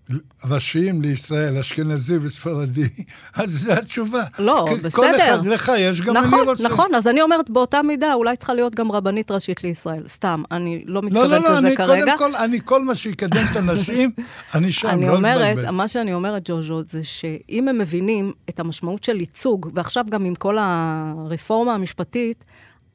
ראשיים 0.49 1.01
לישראל, 1.01 1.57
אשכנזי 1.57 2.17
וספרדי, 2.17 2.87
אז 3.35 3.49
זו 3.49 3.71
התשובה. 3.71 4.23
לא, 4.39 4.65
בסדר. 4.83 4.89
כל 4.89 5.15
אחד, 5.15 5.45
לך 5.45 5.71
יש, 5.77 6.01
גם 6.01 6.17
נכון, 6.17 6.39
אני 6.39 6.49
רוצה. 6.49 6.63
נכון, 6.63 6.95
אז 6.95 7.07
אני 7.07 7.21
אומרת, 7.21 7.49
באותה 7.49 7.81
מידה, 7.81 8.13
אולי 8.13 8.35
צריכה 8.35 8.53
להיות 8.53 8.75
גם 8.75 8.91
רבנית 8.91 9.31
ראשית 9.31 9.63
לישראל. 9.63 10.03
סתם, 10.07 10.43
אני 10.51 10.83
לא 10.85 11.01
מתכוונת 11.01 11.31
לא, 11.31 11.37
לא, 11.37 11.49
לא, 11.49 11.57
לזה 11.57 11.75
כרגע. 11.75 12.05
לא, 12.05 12.13
לא, 12.19 12.31
לא, 12.31 12.43
אני 12.43 12.59
כל 12.65 12.85
מה 12.85 12.95
שיקדם 12.95 13.45
את 13.51 13.55
הנשים, 13.55 14.11
אני 14.55 14.71
שם, 14.71 14.87
אני 14.87 15.07
לא 15.07 15.15
אומרת, 15.15 15.57
מה 15.57 15.87
שאני 15.87 16.13
אומרת, 16.13 16.41
ג'וז'ו, 16.45 16.81
זה 16.89 17.03
שאם 17.03 17.67
הם 17.67 17.77
מבינים 17.77 18.33
את 18.49 18.59
המשמעות 18.59 19.03
של 19.03 19.19
ייצוג, 19.19 19.69
ועכשיו 19.73 20.05
גם 20.09 20.25
עם 20.25 20.35
כל 20.35 20.57
הרפורמה 20.59 21.73
המשפטית, 21.73 22.45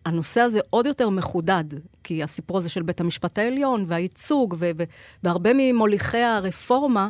הנושא 0.07 0.41
הזה 0.41 0.61
עוד 0.71 0.87
יותר 0.87 1.09
מחודד, 1.11 1.65
כי 2.05 2.23
הסיפור 2.23 2.59
הזה 2.59 2.69
של 2.69 2.83
בית 2.83 3.01
המשפט 3.01 3.39
העליון 3.39 3.85
והייצוג, 3.89 4.57
והרבה 5.25 5.51
ממוליכי 5.55 6.23
הרפורמה 6.23 7.09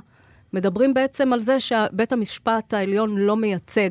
מדברים 0.53 0.95
בעצם 0.95 1.33
על 1.33 1.41
זה 1.41 1.61
שבית 1.61 2.13
המשפט 2.13 2.75
העליון 2.75 3.17
לא 3.17 3.37
מייצג 3.37 3.91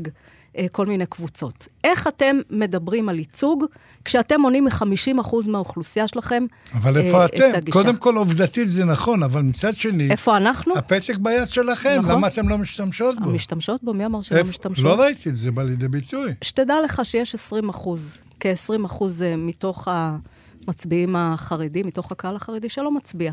כל 0.71 0.85
מיני 0.85 1.05
קבוצות. 1.05 1.67
איך 1.83 2.07
אתם 2.07 2.35
מדברים 2.49 3.09
על 3.09 3.19
ייצוג 3.19 3.65
כשאתם 4.05 4.41
מונים 4.41 4.63
מ-50% 4.63 5.35
מהאוכלוסייה 5.47 6.07
שלכם 6.07 6.45
אבל 6.73 6.97
איפה 6.97 7.19
אה, 7.19 7.25
אתם? 7.25 7.51
הגישה? 7.53 7.77
קודם 7.77 7.97
כל, 7.97 8.15
עובדתית 8.15 8.69
זה 8.69 8.85
נכון, 8.85 9.23
אבל 9.23 9.41
מצד 9.41 9.75
שני... 9.75 10.11
איפה 10.11 10.37
אנחנו? 10.37 10.77
הפתק 10.77 11.17
ביד 11.17 11.49
שלכם, 11.49 11.97
נכון. 11.99 12.15
למה 12.15 12.27
אתם 12.27 12.49
לא 12.49 12.57
משתמשות 12.57 13.19
בו? 13.19 13.31
משתמשות 13.31 13.83
בו? 13.83 13.93
מי 13.93 14.05
אמר 14.05 14.21
שלא 14.21 14.37
איפ... 14.37 14.47
משתמשות? 14.49 14.85
לא 14.85 15.01
ראיתי 15.01 15.29
את 15.29 15.37
זה, 15.37 15.51
בא 15.51 15.63
לידי 15.63 15.87
ביטוי. 15.87 16.33
שתדע 16.41 16.75
לך 16.83 17.01
שיש 17.03 17.35
20 17.35 17.69
אחוז 17.69 18.17
כ-20 18.39 18.85
אחוז 18.85 19.21
אה, 19.21 19.35
מתוך 19.35 19.87
המצביעים 20.67 21.15
החרדים, 21.15 21.87
מתוך 21.87 22.11
הקהל 22.11 22.35
החרדי, 22.35 22.69
שלא 22.69 22.91
מצביע 22.91 23.31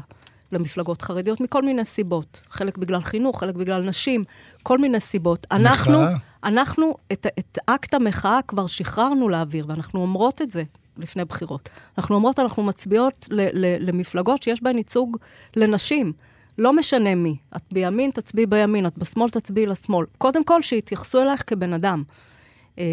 למפלגות 0.53 1.03
חרדיות 1.03 1.41
מכל 1.41 1.63
מיני 1.63 1.85
סיבות. 1.85 2.43
חלק 2.51 2.79
בגלל 2.79 3.01
חינוך, 3.01 3.41
חלק 3.41 3.55
בגלל 3.55 3.83
נשים, 3.83 4.25
כל 4.63 4.79
מיני 4.79 5.01
סיבות. 5.01 5.47
אנחנו, 5.51 5.99
אנחנו 6.45 6.95
את, 7.13 7.27
את 7.39 7.59
אקט 7.67 7.95
המחאה 7.95 8.39
כבר 8.49 8.67
שחררנו 8.67 9.29
לאוויר, 9.29 9.67
ואנחנו 9.69 10.01
אומרות 10.01 10.43
את 10.43 10.51
זה 10.51 10.63
לפני 10.99 11.25
בחירות. 11.25 11.69
אנחנו 11.99 12.15
אומרות, 12.15 12.39
אנחנו 12.39 12.63
מצביעות 12.63 13.29
ל, 13.31 13.41
ל, 13.53 13.89
למפלגות 13.91 14.43
שיש 14.43 14.63
בהן 14.63 14.77
ייצוג 14.77 15.17
לנשים. 15.57 16.13
לא 16.59 16.73
משנה 16.73 17.15
מי. 17.15 17.37
את 17.57 17.63
בימין, 17.73 18.11
תצביעי 18.11 18.47
בימין, 18.47 18.87
את 18.87 18.99
בשמאל, 18.99 19.31
תצביעי 19.31 19.67
לשמאל. 19.67 20.07
קודם 20.19 20.45
כל, 20.45 20.63
שיתייחסו 20.63 21.23
אלייך 21.23 21.43
כבן 21.47 21.73
אדם. 21.73 22.03
אה, 22.79 22.85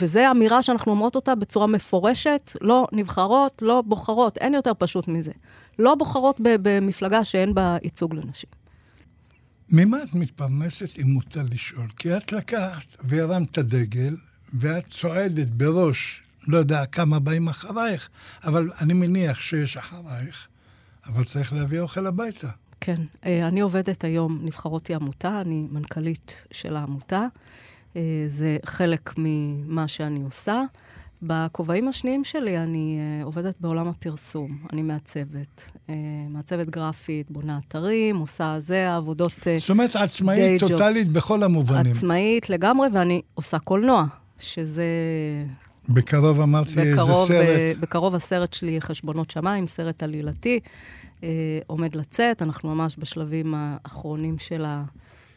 וזו 0.00 0.20
אמירה 0.30 0.62
שאנחנו 0.62 0.92
אומרות 0.92 1.16
אותה 1.16 1.34
בצורה 1.34 1.66
מפורשת, 1.66 2.52
לא 2.60 2.86
נבחרות, 2.92 3.62
לא 3.62 3.82
בוחרות, 3.86 4.38
אין 4.38 4.54
יותר 4.54 4.72
פשוט 4.78 5.08
מזה. 5.08 5.32
לא 5.78 5.94
בוחרות 5.94 6.36
במפלגה 6.40 7.24
שאין 7.24 7.54
בה 7.54 7.76
ייצוג 7.84 8.14
לנשים. 8.14 8.67
ממה 9.72 10.02
את 10.02 10.14
מתפרנסת, 10.14 10.98
אם 10.98 11.06
מותר 11.06 11.42
לשאול? 11.50 11.88
כי 11.96 12.16
את 12.16 12.32
לקחת 12.32 12.96
והרמת 13.00 13.58
דגל, 13.58 14.16
ואת 14.60 14.90
צועדת 14.90 15.48
בראש, 15.48 16.22
לא 16.48 16.58
יודע 16.58 16.86
כמה 16.86 17.18
באים 17.18 17.48
אחרייך, 17.48 18.08
אבל 18.44 18.70
אני 18.80 18.94
מניח 18.94 19.40
שיש 19.40 19.76
אחרייך, 19.76 20.48
אבל 21.06 21.24
צריך 21.24 21.52
להביא 21.52 21.80
אוכל 21.80 22.06
הביתה. 22.06 22.48
כן, 22.80 23.00
אה, 23.24 23.48
אני 23.48 23.60
עובדת 23.60 24.04
היום, 24.04 24.40
נבחרותי 24.42 24.94
עמותה, 24.94 25.40
אני 25.40 25.66
מנכ"לית 25.70 26.46
של 26.50 26.76
העמותה. 26.76 27.26
אה, 27.96 28.02
זה 28.28 28.56
חלק 28.64 29.14
ממה 29.18 29.88
שאני 29.88 30.22
עושה. 30.22 30.62
בכובעים 31.22 31.88
השניים 31.88 32.24
שלי 32.24 32.58
אני 32.58 32.98
uh, 32.98 33.24
עובדת 33.24 33.54
בעולם 33.60 33.88
הפרסום. 33.88 34.58
אני 34.72 34.82
מעצבת, 34.82 35.70
uh, 35.74 35.90
מעצבת 36.30 36.70
גרפית, 36.70 37.30
בונה 37.30 37.58
אתרים, 37.68 38.16
עושה 38.16 38.60
זה, 38.60 38.94
עבודות... 38.96 39.32
Uh, 39.32 39.44
זאת 39.60 39.70
אומרת, 39.70 39.96
עצמאית 39.96 40.60
טוטאלית 40.60 41.08
בכל 41.08 41.42
המובנים. 41.42 41.92
עצמאית 41.92 42.50
לגמרי, 42.50 42.88
ואני 42.94 43.22
עושה 43.34 43.58
קולנוע, 43.58 44.04
שזה... 44.38 44.84
בקרוב 45.88 46.40
אמרתי 46.40 46.72
בקרוב, 46.76 47.30
איזה 47.32 47.72
סרט. 47.74 47.82
בקרוב 47.82 48.14
הסרט 48.14 48.52
שלי, 48.52 48.80
חשבונות 48.80 49.30
שמיים, 49.30 49.66
סרט 49.66 50.02
עלילתי, 50.02 50.60
uh, 51.20 51.24
עומד 51.66 51.94
לצאת. 51.94 52.42
אנחנו 52.42 52.74
ממש 52.74 52.96
בשלבים 52.98 53.54
האחרונים 53.56 54.38
של 54.38 54.64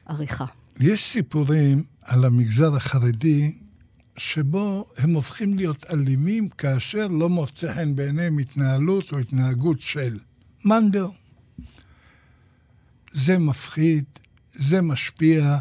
העריכה. 0.08 0.46
יש 0.80 1.04
סיפורים 1.12 1.84
על 2.04 2.26
המגזר 2.26 2.76
החרדי 2.76 3.52
שבו 4.18 4.86
הם 4.98 5.14
הופכים 5.14 5.54
להיות 5.54 5.86
אלימים 5.94 6.50
כאשר 6.50 7.08
לא 7.08 7.30
מוצא 7.30 7.74
חן 7.74 7.96
בעיניהם 7.96 8.38
התנהלות 8.38 9.12
או 9.12 9.20
התנהגות 9.20 9.82
של 9.82 10.20
מאנדר. 10.66 11.10
זה 13.12 13.38
מפחיד, 13.38 14.04
זה 14.54 14.82
משפיע, 14.82 15.58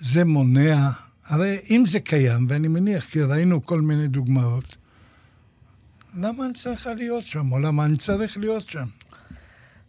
זה 0.00 0.24
מונע. 0.24 0.90
הרי 1.24 1.58
אם 1.70 1.84
זה 1.86 2.00
קיים, 2.00 2.46
ואני 2.48 2.68
מניח 2.68 3.04
כי 3.04 3.22
ראינו 3.22 3.66
כל 3.66 3.80
מיני 3.80 4.08
דוגמאות, 4.08 4.76
למה 6.14 6.44
אני 6.44 6.54
צריכה 6.54 6.94
להיות 6.94 7.26
שם, 7.26 7.52
או 7.52 7.58
למה 7.58 7.84
אני 7.84 7.96
צריך 7.96 8.38
להיות 8.38 8.68
שם? 8.68 8.86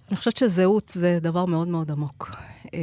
אני 0.10 0.18
חושבת 0.18 0.38
שזהות 0.38 0.92
זה 0.96 1.20
דבר 1.22 1.46
מאוד 1.46 1.68
מאוד 1.68 1.92
עמוק. 1.92 2.32
אה, 2.78 2.82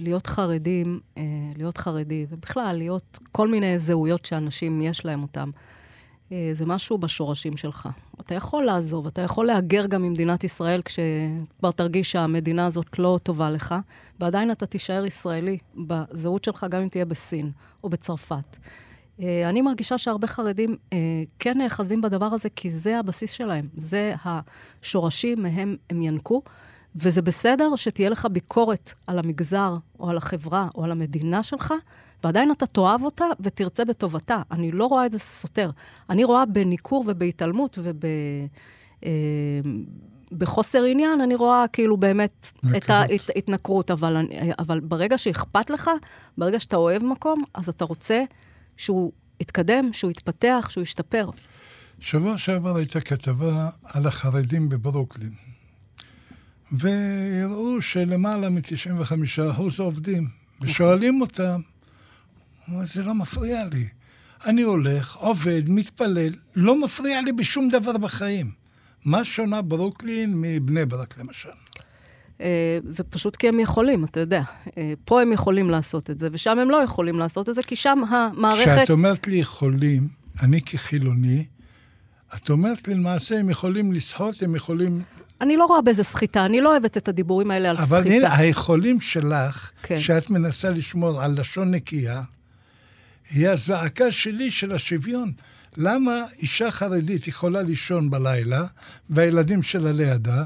להיות 0.00 0.26
חרדים, 0.26 1.00
אה, 1.18 1.22
להיות 1.56 1.78
חרדי, 1.78 2.26
ובכלל, 2.28 2.76
להיות 2.78 3.18
כל 3.32 3.48
מיני 3.48 3.78
זהויות 3.78 4.26
שאנשים 4.26 4.82
יש 4.82 5.04
להם 5.04 5.22
אותם, 5.22 5.50
אה, 6.32 6.50
זה 6.52 6.66
משהו 6.66 6.98
בשורשים 6.98 7.56
שלך. 7.56 7.88
אתה 8.20 8.34
יכול 8.34 8.64
לעזוב, 8.64 9.06
אתה 9.06 9.22
יכול 9.22 9.46
להגר 9.46 9.86
גם 9.86 10.02
ממדינת 10.02 10.44
ישראל 10.44 10.82
כשכבר 10.84 11.70
תרגיש 11.70 12.12
שהמדינה 12.12 12.66
הזאת 12.66 12.98
לא 12.98 13.18
טובה 13.22 13.50
לך, 13.50 13.74
ועדיין 14.20 14.50
אתה 14.50 14.66
תישאר 14.66 15.06
ישראלי 15.06 15.58
בזהות 15.76 16.44
שלך, 16.44 16.66
גם 16.70 16.82
אם 16.82 16.88
תהיה 16.88 17.04
בסין 17.04 17.50
או 17.84 17.88
בצרפת. 17.88 18.56
אני 19.20 19.62
מרגישה 19.62 19.98
שהרבה 19.98 20.26
חרדים 20.26 20.76
כן 21.38 21.58
נאחזים 21.58 22.00
בדבר 22.00 22.26
הזה, 22.26 22.48
כי 22.56 22.70
זה 22.70 22.98
הבסיס 22.98 23.32
שלהם. 23.32 23.68
זה 23.76 24.14
השורשים, 24.24 25.42
מהם 25.42 25.76
הם 25.90 26.02
ינקו. 26.02 26.42
וזה 26.96 27.22
בסדר 27.22 27.76
שתהיה 27.76 28.10
לך 28.10 28.26
ביקורת 28.32 28.92
על 29.06 29.18
המגזר, 29.18 29.76
או 30.00 30.10
על 30.10 30.16
החברה, 30.16 30.68
או 30.74 30.84
על 30.84 30.90
המדינה 30.90 31.42
שלך, 31.42 31.74
ועדיין 32.24 32.52
אתה 32.52 32.66
תאהב 32.66 33.02
אותה 33.02 33.24
ותרצה 33.40 33.84
בטובתה. 33.84 34.42
אני 34.50 34.72
לא 34.72 34.86
רואה 34.86 35.06
את 35.06 35.12
זה 35.12 35.18
סותר. 35.18 35.70
אני 36.10 36.24
רואה 36.24 36.46
בניכור 36.46 37.04
ובהתעלמות 37.06 37.78
וב... 37.82 38.04
אה, 39.04 39.10
בחוסר 40.32 40.84
עניין, 40.84 41.20
אני 41.20 41.34
רואה 41.34 41.64
כאילו 41.72 41.96
באמת 41.96 42.52
את 42.76 42.90
ההתנכרות, 42.90 43.90
אבל, 43.90 44.26
אבל 44.58 44.80
ברגע 44.80 45.18
שאכפת 45.18 45.70
לך, 45.70 45.90
ברגע 46.38 46.60
שאתה 46.60 46.76
אוהב 46.76 47.04
מקום, 47.04 47.42
אז 47.54 47.68
אתה 47.68 47.84
רוצה 47.84 48.24
שהוא 48.76 49.12
יתקדם, 49.40 49.92
שהוא 49.92 50.10
יתפתח, 50.10 50.66
שהוא 50.70 50.82
ישתפר. 50.82 51.30
שבוע 52.00 52.38
שעבר 52.38 52.76
הייתה 52.76 53.00
כתבה 53.00 53.68
על 53.84 54.06
החרדים 54.06 54.68
בברוקלין. 54.68 55.53
והראו 56.78 57.82
שלמעלה 57.82 58.48
מ-95% 58.50 59.60
עובדים. 59.78 60.28
ושואלים 60.60 61.20
אותם, 61.20 61.60
זה 62.68 63.02
לא 63.02 63.14
מפריע 63.14 63.64
לי. 63.72 63.88
אני 64.46 64.62
הולך, 64.62 65.16
עובד, 65.16 65.62
מתפלל, 65.68 66.32
לא 66.56 66.84
מפריע 66.84 67.22
לי 67.22 67.32
בשום 67.32 67.68
דבר 67.68 67.98
בחיים. 67.98 68.50
מה 69.04 69.24
שונה 69.24 69.62
ברוקלין 69.62 70.32
מבני 70.40 70.84
ברק, 70.84 71.18
למשל? 71.18 71.48
אה, 72.40 72.78
זה 72.88 73.04
פשוט 73.04 73.36
כי 73.36 73.48
הם 73.48 73.60
יכולים, 73.60 74.04
אתה 74.04 74.20
יודע. 74.20 74.42
אה, 74.78 74.92
פה 75.04 75.22
הם 75.22 75.32
יכולים 75.32 75.70
לעשות 75.70 76.10
את 76.10 76.18
זה, 76.18 76.28
ושם 76.32 76.58
הם 76.58 76.70
לא 76.70 76.82
יכולים 76.82 77.18
לעשות 77.18 77.48
את 77.48 77.54
זה, 77.54 77.62
כי 77.62 77.76
שם 77.76 77.98
המערכת... 78.08 78.76
כשאת 78.76 78.90
אומרת 78.90 79.26
לי 79.26 79.36
יכולים, 79.36 80.08
אני 80.42 80.60
כחילוני, 80.60 81.44
את 82.36 82.50
אומרת 82.50 82.88
לי, 82.88 82.94
למעשה, 82.94 83.38
הם 83.38 83.50
יכולים 83.50 83.92
לסחוט, 83.92 84.42
הם 84.42 84.56
יכולים... 84.56 85.02
אני 85.40 85.56
לא 85.56 85.64
רואה 85.64 85.82
בזה 85.82 86.02
סחיטה, 86.02 86.44
אני 86.44 86.60
לא 86.60 86.70
אוהבת 86.70 86.96
את 86.96 87.08
הדיבורים 87.08 87.50
האלה 87.50 87.70
על 87.70 87.76
אבל 87.76 87.84
סחיטה. 88.02 88.16
אבל 88.16 88.26
הנה, 88.26 88.36
היכולים 88.36 89.00
שלך, 89.00 89.70
כן. 89.82 90.00
שאת 90.00 90.30
מנסה 90.30 90.70
לשמור 90.70 91.22
על 91.22 91.40
לשון 91.40 91.70
נקייה, 91.70 92.22
היא 93.30 93.48
הזעקה 93.48 94.10
שלי 94.10 94.50
של 94.50 94.72
השוויון. 94.72 95.32
למה 95.76 96.12
אישה 96.38 96.70
חרדית 96.70 97.28
יכולה 97.28 97.62
לישון 97.62 98.10
בלילה, 98.10 98.64
והילדים 99.10 99.62
שלה 99.62 99.92
לידה, 99.92 100.44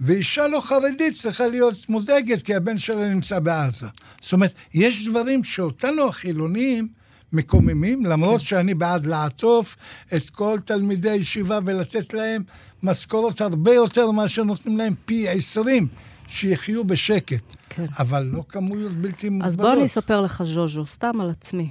ואישה 0.00 0.48
לא 0.48 0.60
חרדית 0.60 1.18
צריכה 1.18 1.46
להיות 1.46 1.88
מודאגת 1.88 2.42
כי 2.42 2.54
הבן 2.54 2.78
שלה 2.78 3.08
נמצא 3.08 3.38
בעזה. 3.38 3.86
זאת 4.22 4.32
אומרת, 4.32 4.54
יש 4.74 5.04
דברים 5.06 5.44
שאותנו 5.44 6.08
החילונים 6.08 6.88
מקוממים, 7.32 8.06
למרות 8.06 8.40
כן. 8.40 8.46
שאני 8.46 8.74
בעד 8.74 9.06
לעטוף 9.06 9.76
את 10.16 10.30
כל 10.30 10.58
תלמידי 10.64 11.10
הישיבה 11.10 11.58
ולתת 11.64 12.14
להם 12.14 12.42
משכורות 12.82 13.40
הרבה 13.40 13.74
יותר 13.74 14.10
מאשר 14.10 14.42
נותנים 14.42 14.76
להם 14.76 14.94
פי 15.04 15.28
עשרים, 15.28 15.88
שיחיו 16.26 16.84
בשקט. 16.84 17.42
כן. 17.68 17.86
אבל 17.98 18.22
לא 18.22 18.42
כמויות 18.48 18.92
בלתי 18.92 19.28
מוגבלות. 19.28 19.52
אז 19.52 19.56
בוא 19.56 19.72
אני 19.72 19.86
אספר 19.86 20.20
לך, 20.20 20.42
ז'וז'ו, 20.42 20.86
סתם 20.86 21.20
על 21.20 21.30
עצמי. 21.30 21.70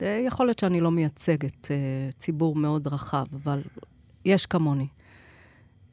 יכול 0.00 0.46
להיות 0.46 0.58
שאני 0.58 0.80
לא 0.80 0.90
מייצגת 0.90 1.64
uh, 1.64 2.18
ציבור 2.18 2.56
מאוד 2.56 2.86
רחב, 2.86 3.24
אבל 3.44 3.62
יש 4.24 4.46
כמוני. 4.46 4.86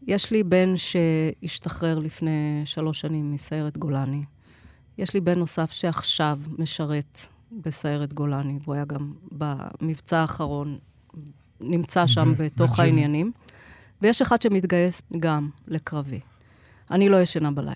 יש 0.08 0.32
לי 0.32 0.44
בן 0.44 0.74
שהשתחרר 0.78 2.00
לפני 2.00 2.62
שלוש 2.66 3.00
שנים 3.00 3.32
מסיירת 3.32 3.78
גולני. 3.78 4.24
יש 4.98 5.14
לי 5.14 5.22
בן 5.22 5.40
נוסף 5.40 5.72
שעכשיו 5.72 6.40
משרת 6.58 7.20
בסיירת 7.52 8.14
גולני, 8.14 8.60
והוא 8.64 8.76
היה 8.76 8.86
גם 8.86 9.14
במבצע 9.32 10.20
האחרון, 10.20 10.78
נמצא 11.62 12.08
שם 12.08 12.34
בתוך 12.38 12.80
העניינים. 12.80 13.32
ויש 14.02 14.22
אחד 14.22 14.42
שמתגייס 14.42 15.02
גם 15.20 15.50
לקרבי. 15.68 16.20
אני 16.92 17.10
לא 17.10 17.22
ישנה 17.22 17.52
בלילה. 17.52 17.76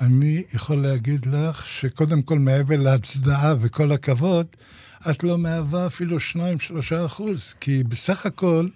אני 0.00 0.44
יכול 0.54 0.76
להגיד 0.76 1.26
לך 1.26 1.66
שקודם 1.66 2.22
כל, 2.22 2.38
מעבר 2.38 2.76
להצדעה 2.76 3.54
וכל 3.60 3.92
הכבוד, 3.92 4.46
את 5.10 5.24
לא 5.24 5.38
מהווה 5.38 5.86
אפילו 5.86 6.16
2-3 6.16 6.40
אחוז, 7.06 7.54
כי 7.60 7.84
בסך 7.84 8.26
הכל, 8.26 8.68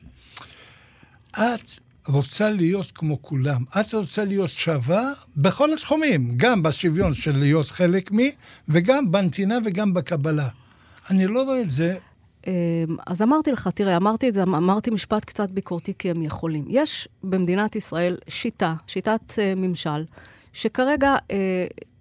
את 1.31 1.71
רוצה 2.09 2.51
להיות 2.51 2.91
כמו 2.91 3.23
כולם. 3.23 3.65
את 3.81 3.95
רוצה 3.95 4.25
להיות 4.25 4.51
שווה 4.51 5.13
בכל 5.37 5.73
התחומים, 5.73 6.33
גם 6.37 6.63
בשוויון 6.63 7.15
של 7.15 7.39
להיות 7.39 7.67
חלק 7.67 8.11
מי, 8.11 8.31
וגם 8.69 9.11
בנתינה 9.11 9.59
וגם 9.65 9.95
בקבלה. 9.95 10.49
אני 11.11 11.27
לא 11.27 11.43
רואה 11.43 11.61
את 11.61 11.71
זה. 11.71 11.99
אמ, 12.47 12.53
אז 13.07 13.23
אמרתי 13.23 13.53
לך, 13.53 13.69
תראה, 13.75 13.97
אמרתי 13.97 14.29
את 14.29 14.35
זה, 14.35 14.43
אמרתי 14.43 14.91
משפט 14.91 15.25
קצת 15.25 15.51
ביקורתי 15.51 15.93
כי 15.99 16.11
הם 16.11 16.23
יכולים. 16.23 16.65
יש 16.69 17.09
במדינת 17.23 17.77
ישראל 17.77 18.17
שיטה, 18.29 18.75
שיטת 18.87 19.31
uh, 19.31 19.35
ממשל, 19.57 20.05
שכרגע 20.53 21.15
uh, 21.17 21.33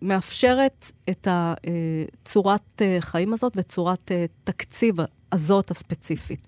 מאפשרת 0.01 0.91
את 1.09 1.27
הצורת 1.31 2.61
uh, 2.81 2.83
חיים 2.99 3.33
הזאת 3.33 3.53
וצורת 3.55 4.11
uh, 4.11 4.13
תקציב 4.43 4.95
הזאת 5.31 5.71
הספציפית. 5.71 6.47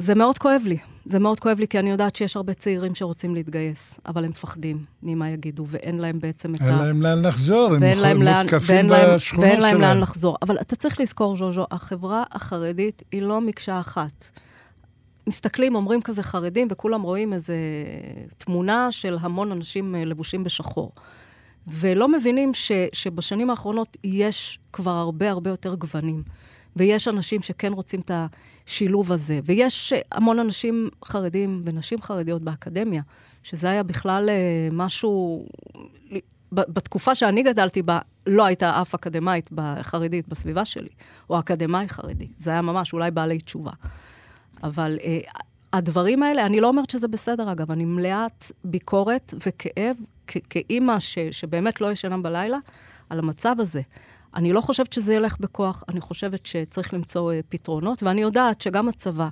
זה 0.00 0.14
מאוד 0.14 0.38
כואב 0.38 0.62
לי. 0.66 0.78
זה 1.06 1.18
מאוד 1.18 1.40
כואב 1.40 1.60
לי, 1.60 1.68
כי 1.68 1.78
אני 1.78 1.90
יודעת 1.90 2.16
שיש 2.16 2.36
הרבה 2.36 2.54
צעירים 2.54 2.94
שרוצים 2.94 3.34
להתגייס, 3.34 4.00
אבל 4.06 4.24
הם 4.24 4.30
מפחדים 4.30 4.84
ממה 5.02 5.30
יגידו, 5.30 5.64
ואין 5.68 5.98
להם 5.98 6.20
בעצם 6.20 6.54
את 6.54 6.60
ה... 6.60 6.64
אין 6.64 6.78
להם 6.78 7.02
לאן 7.02 7.22
לחזור, 7.22 7.74
הם 7.74 8.22
מותקפים 8.22 8.88
בשכונות 8.88 9.20
שלהם. 9.20 9.42
ואין 9.42 9.60
להם 9.60 9.80
לאן 9.80 10.00
לחזור. 10.00 10.36
אבל 10.42 10.56
אתה 10.60 10.76
צריך 10.76 11.00
לזכור, 11.00 11.36
ז'וז'ו, 11.36 11.66
החברה 11.70 12.22
החרדית 12.32 13.02
היא 13.12 13.22
לא 13.22 13.40
מקשה 13.40 13.80
אחת. 13.80 14.30
מסתכלים, 15.26 15.74
אומרים 15.74 16.02
כזה 16.02 16.22
חרדים, 16.22 16.68
וכולם 16.70 17.02
רואים 17.02 17.32
איזו 17.32 17.52
תמונה 18.38 18.92
של 18.92 19.16
המון 19.20 19.52
אנשים 19.52 19.94
אה, 19.94 20.04
לבושים 20.04 20.44
בשחור. 20.44 20.92
ולא 21.66 22.08
מבינים 22.08 22.54
ש, 22.54 22.72
שבשנים 22.92 23.50
האחרונות 23.50 23.96
יש 24.04 24.58
כבר 24.72 24.90
הרבה 24.90 25.30
הרבה 25.30 25.50
יותר 25.50 25.74
גוונים. 25.74 26.22
ויש 26.76 27.08
אנשים 27.08 27.42
שכן 27.42 27.72
רוצים 27.72 28.00
את 28.00 28.10
השילוב 28.14 29.12
הזה, 29.12 29.40
ויש 29.44 29.92
המון 30.12 30.38
אנשים 30.38 30.88
חרדים 31.04 31.62
ונשים 31.64 32.02
חרדיות 32.02 32.42
באקדמיה, 32.42 33.02
שזה 33.42 33.70
היה 33.70 33.82
בכלל 33.82 34.28
אה, 34.28 34.68
משהו... 34.72 35.46
בתקופה 36.52 37.14
שאני 37.14 37.42
גדלתי 37.42 37.82
בה, 37.82 37.98
לא 38.26 38.44
הייתה 38.46 38.82
אף 38.82 38.94
אקדמאית 38.94 39.50
חרדית 39.82 40.28
בסביבה 40.28 40.64
שלי, 40.64 40.88
או 41.30 41.38
אקדמאי 41.38 41.88
חרדי. 41.88 42.28
זה 42.38 42.50
היה 42.50 42.62
ממש 42.62 42.92
אולי 42.92 43.10
בעלי 43.10 43.38
תשובה. 43.38 43.70
אבל 44.62 44.98
אה, 45.04 45.18
הדברים 45.72 46.22
האלה, 46.22 46.46
אני 46.46 46.60
לא 46.60 46.68
אומרת 46.68 46.90
שזה 46.90 47.08
בסדר, 47.08 47.52
אגב, 47.52 47.70
אני 47.70 47.84
מלאת 47.84 48.44
ביקורת 48.64 49.34
וכאב, 49.46 49.96
כאימא 50.26 50.96
שבאמת 51.30 51.80
לא 51.80 51.92
ישנה 51.92 52.18
בלילה, 52.18 52.58
על 53.10 53.18
המצב 53.18 53.54
הזה. 53.58 53.80
אני 54.34 54.52
לא 54.52 54.60
חושבת 54.60 54.92
שזה 54.92 55.14
ילך 55.14 55.36
בכוח, 55.40 55.84
אני 55.88 56.00
חושבת 56.00 56.46
שצריך 56.46 56.94
למצוא 56.94 57.32
uh, 57.32 57.36
פתרונות, 57.48 58.02
ואני 58.02 58.20
יודעת 58.20 58.60
שגם 58.60 58.88
הצבא 58.88 59.28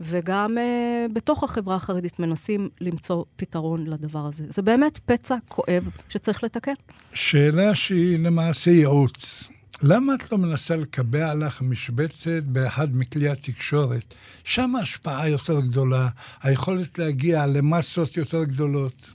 וגם 0.00 0.56
uh, 0.58 1.12
בתוך 1.12 1.44
החברה 1.44 1.76
החרדית 1.76 2.18
מנסים 2.18 2.68
למצוא 2.80 3.24
פתרון 3.36 3.86
לדבר 3.86 4.26
הזה. 4.26 4.44
זה 4.48 4.62
באמת 4.62 4.98
פצע 5.06 5.36
כואב 5.48 5.88
שצריך 6.08 6.44
לתקן. 6.44 6.72
שאלה 7.14 7.74
שהיא 7.74 8.18
למעשה 8.18 8.70
ייעוץ. 8.70 9.48
למה 9.82 10.14
את 10.14 10.32
לא 10.32 10.38
מנסה 10.38 10.76
לקבע 10.76 11.34
לך 11.34 11.62
משבצת 11.62 12.42
באחד 12.42 12.88
מכלי 12.96 13.28
התקשורת? 13.28 14.14
שם 14.44 14.76
ההשפעה 14.76 15.28
יותר 15.28 15.60
גדולה, 15.60 16.08
היכולת 16.42 16.98
להגיע 16.98 17.46
למסות 17.46 18.16
יותר 18.16 18.44
גדולות. 18.44 19.10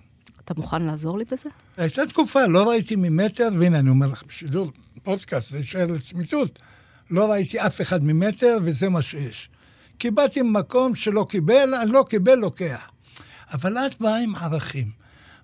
אתה 0.46 0.54
מוכן 0.58 0.82
לעזור 0.82 1.18
לי 1.18 1.26
בזה? 1.32 1.50
הייתה 1.78 2.06
תקופה, 2.06 2.48
לא 2.48 2.70
ראיתי 2.70 2.96
ממטר, 2.96 3.50
והנה 3.60 3.80
אני 3.80 3.90
אומר 3.90 4.08
לך, 4.08 4.24
בשידור 4.28 4.72
פודקאסט, 5.06 5.52
זה 5.52 5.58
יישאר 5.58 5.86
לצמיתות. 5.86 6.60
לא 7.10 7.32
ראיתי 7.32 7.60
אף 7.60 7.82
אחד 7.82 8.04
ממטר, 8.04 8.58
וזה 8.64 8.90
מה 8.90 9.02
שיש. 9.02 9.50
קיבלתי 9.98 10.42
מקום 10.42 10.96
שלא 10.96 11.26
קיבל, 11.30 11.74
לא 11.88 12.06
קיבל, 12.10 12.36
לוקח. 12.36 12.92
אבל 13.54 13.78
את 13.78 14.02
באה 14.02 14.18
עם 14.18 14.36
ערכים. 14.36 14.88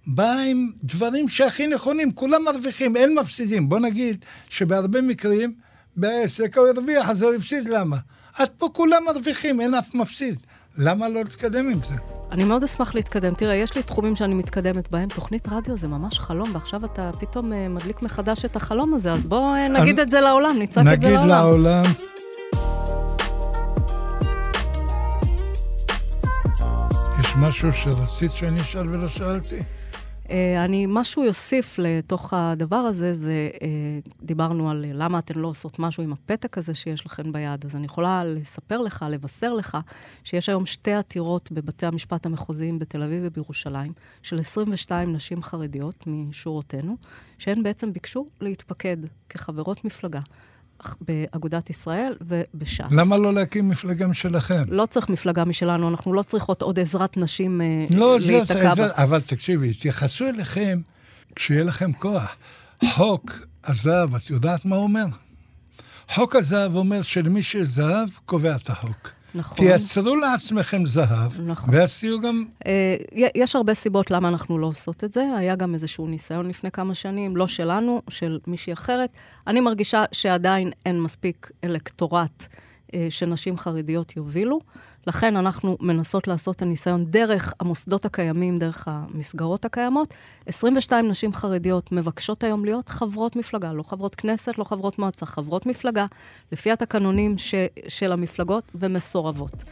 באה 0.08 0.44
עם 0.44 0.72
דברים 0.84 1.30
שהכי 1.30 1.68
נכונים, 1.68 2.12
כולם 2.12 2.44
מרוויחים, 2.46 2.98
אין 2.98 3.20
מפסידים. 3.20 3.70
בוא 3.70 3.80
נגיד 3.80 4.26
שבהרבה 4.50 5.02
מקרים, 5.02 5.54
בעסק 5.98 6.58
הוא 6.58 6.68
הרוויח, 6.68 7.10
אז 7.10 7.22
הוא 7.22 7.34
הפסיד, 7.34 7.68
למה? 7.68 7.98
את 8.44 8.52
פה 8.58 8.70
כולם 8.74 9.04
מרוויחים, 9.06 9.62
אין 9.62 9.76
אף 9.76 9.96
מפסיד. 9.96 10.40
למה 10.78 11.10
לא 11.10 11.16
להתקדם 11.24 11.70
עם 11.70 11.80
זה? 11.88 11.96
אני 12.32 12.44
מאוד 12.44 12.64
אשמח 12.64 12.96
להתקדם. 12.96 13.34
תראה, 13.34 13.56
יש 13.56 13.76
לי 13.76 13.84
תחומים 13.84 14.16
שאני 14.16 14.34
מתקדמת 14.34 14.92
בהם. 14.92 15.10
תוכנית 15.10 15.48
רדיו 15.52 15.78
זה 15.78 15.88
ממש 15.88 16.20
חלום, 16.20 16.50
ועכשיו 16.54 16.86
אתה 16.86 17.12
פתאום 17.20 17.52
uh, 17.52 17.56
מדליק 17.70 18.02
מחדש 18.02 18.46
את 18.46 18.56
החלום 18.56 18.94
הזה, 18.94 19.14
אז 19.14 19.26
בוא 19.26 19.56
uh, 19.56 19.70
נגיד 19.80 20.00
אני... 20.00 20.02
את 20.02 20.12
זה 20.12 20.20
לעולם, 20.20 20.56
נצעק 20.60 20.86
את 20.94 21.02
זה 21.02 21.10
לעולם. 21.10 21.22
נגיד 21.22 21.32
לעולם. 21.32 21.84
יש 27.20 27.36
משהו 27.38 27.74
שרצית 27.74 28.32
שאני 28.32 28.62
אשאל 28.62 28.90
ולא 28.90 29.10
שאלתי? 29.10 29.64
אה, 30.32 30.66
אני, 30.66 30.86
משהו 30.90 31.24
יוסיף 31.24 31.80
לתוך 31.80 32.34
הדבר 32.34 32.76
הזה, 32.76 33.14
זה, 33.16 33.50
אה, 33.62 33.68
דיברנו 34.24 34.70
על 34.70 34.86
למה 34.94 35.20
אתן 35.20 35.40
לא 35.40 35.48
עושות 35.48 35.80
משהו 35.80 36.04
עם 36.04 36.14
הפתק 36.14 36.58
הזה 36.58 36.74
שיש 36.74 37.06
לכן 37.06 37.32
ביד. 37.32 37.66
אז 37.66 37.76
אני 37.76 37.86
יכולה 37.86 38.24
לספר 38.24 38.82
לך, 38.82 39.06
לבשר 39.10 39.54
לך, 39.54 39.78
שיש 40.24 40.50
היום 40.50 40.66
שתי 40.66 40.94
עתירות 40.94 41.52
בבתי 41.52 41.86
המשפט 41.86 42.26
המחוזיים 42.26 42.80
בתל 42.80 43.04
אביב 43.04 43.22
ובירושלים, 43.26 43.94
של 44.24 44.40
22 44.40 45.14
נשים 45.14 45.44
חרדיות 45.44 46.08
משורותינו, 46.08 46.98
שהן 47.38 47.64
בעצם 47.64 47.94
ביקשו 47.94 48.26
להתפקד 48.42 48.98
כחברות 49.30 49.86
מפלגה. 49.86 50.22
באגודת 51.02 51.70
ישראל 51.70 52.16
ובש"ס. 52.22 52.92
למה 52.92 53.18
לא 53.18 53.34
להקים 53.34 53.70
מפלגה 53.70 54.08
משלכם? 54.08 54.64
לא 54.68 54.86
צריך 54.86 55.10
מפלגה 55.10 55.46
משלנו, 55.46 55.90
אנחנו 55.90 56.14
לא 56.14 56.22
צריכות 56.22 56.62
עוד 56.62 56.80
עזרת 56.80 57.18
נשים 57.18 57.62
אה, 57.62 57.86
לא, 57.90 58.20
להיתקע 58.20 58.76
בה. 58.76 58.88
אבל 59.04 59.22
תקשיבי, 59.22 59.70
התייחסו 59.70 60.28
אליכם 60.28 60.80
כשיהיה 61.36 61.64
לכם 61.64 61.94
כוח. 61.94 62.36
חוק 62.86 63.32
הזהב, 63.66 64.16
את 64.16 64.30
יודעת 64.30 64.66
מה 64.66 64.76
הוא 64.76 64.84
אומר? 64.84 65.06
חוק 66.10 66.36
הזהב 66.36 66.76
אומר 66.76 67.02
שלמי 67.02 67.44
שיש 67.44 67.68
זהב, 67.68 68.10
קובע 68.26 68.56
את 68.56 68.70
החוק. 68.70 69.12
נכון. 69.36 69.58
תייצרו 69.58 70.16
לעצמכם 70.16 70.86
זהב, 70.86 71.42
נכון. 71.42 71.74
ואז 71.74 72.00
תהיו 72.00 72.22
גם... 72.22 72.46
אה, 72.68 72.96
יש 73.36 73.56
הרבה 73.56 73.74
סיבות 73.74 74.12
למה 74.12 74.28
אנחנו 74.28 74.58
לא 74.58 74.68
עושות 74.68 75.04
את 75.04 75.14
זה. 75.14 75.24
היה 75.38 75.56
גם 75.56 75.74
איזשהו 75.74 76.08
ניסיון 76.08 76.50
לפני 76.50 76.72
כמה 76.72 76.94
שנים, 76.94 77.38
לא 77.38 77.48
שלנו, 77.48 78.02
של 78.10 78.40
מישהי 78.48 78.74
אחרת. 78.74 79.10
אני 79.48 79.60
מרגישה 79.60 80.04
שעדיין 80.12 80.72
אין 80.86 81.02
מספיק 81.02 81.52
אלקטורט 81.64 82.48
שנשים 83.10 83.58
חרדיות 83.58 84.18
יובילו. 84.18 84.60
לכן 85.08 85.36
אנחנו 85.36 85.78
מנסות 85.80 86.28
לעשות 86.28 86.56
את 86.56 86.62
הניסיון 86.62 87.06
דרך 87.06 87.54
המוסדות 87.60 88.06
הקיימים, 88.06 88.58
דרך 88.58 88.88
המסגרות 88.88 89.66
הקיימות. 89.66 90.14
22 90.46 91.08
נשים 91.10 91.34
חרדיות 91.34 91.92
מבקשות 91.92 92.44
היום 92.44 92.66
להיות 92.66 92.90
חברות 92.90 93.36
מפלגה, 93.36 93.74
לא 93.74 93.84
חברות 93.84 94.16
כנסת, 94.16 94.58
לא 94.58 94.64
חברות 94.64 95.00
מועצה, 95.00 95.26
חברות 95.26 95.66
מפלגה, 95.66 96.06
לפי 96.52 96.72
התקנונים 96.72 97.38
ש, 97.38 97.56
של 97.88 98.12
המפלגות, 98.12 98.72
ומסורבות. 98.76 99.64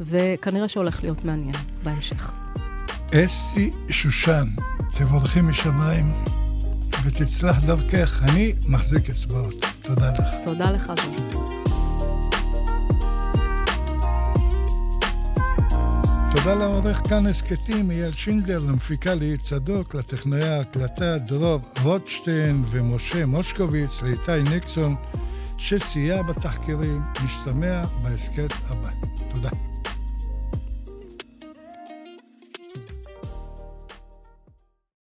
וכנראה 0.00 0.68
שהולך 0.68 1.02
להיות 1.02 1.24
מעניין 1.24 1.54
בהמשך. 1.84 2.32
אסתי 3.14 3.70
שושן, 3.88 4.44
תבורכי 4.96 5.40
משמיים 5.40 6.12
ותצלח 7.04 7.58
דרכך. 7.66 8.22
אני 8.22 8.52
מחזיק 8.68 9.10
אצבעות. 9.10 9.64
תודה 9.82 10.10
לך. 10.10 10.34
תודה 10.44 10.70
לך, 10.70 10.92
זו. 11.32 11.67
תודה 16.44 16.54
לעורך 16.54 17.00
כאן 17.08 17.26
הסכתים 17.26 17.90
אייל 17.90 18.12
שינדלר, 18.12 18.58
למפיקה 18.58 19.14
ליהי 19.14 19.36
צדוק, 19.36 19.94
לטכנאי 19.94 20.48
ההקלטה 20.48 21.18
דרור 21.18 21.60
רוטשטיין 21.82 22.64
ומשה 22.66 23.26
מושקוביץ, 23.26 24.02
לאיתי 24.02 24.50
ניקסון, 24.50 24.96
שסייע 25.56 26.22
בתחקירים, 26.22 27.02
משתמע 27.24 27.82
בהסכת 28.02 28.52
הבא. 28.70 28.90
תודה. 29.28 29.67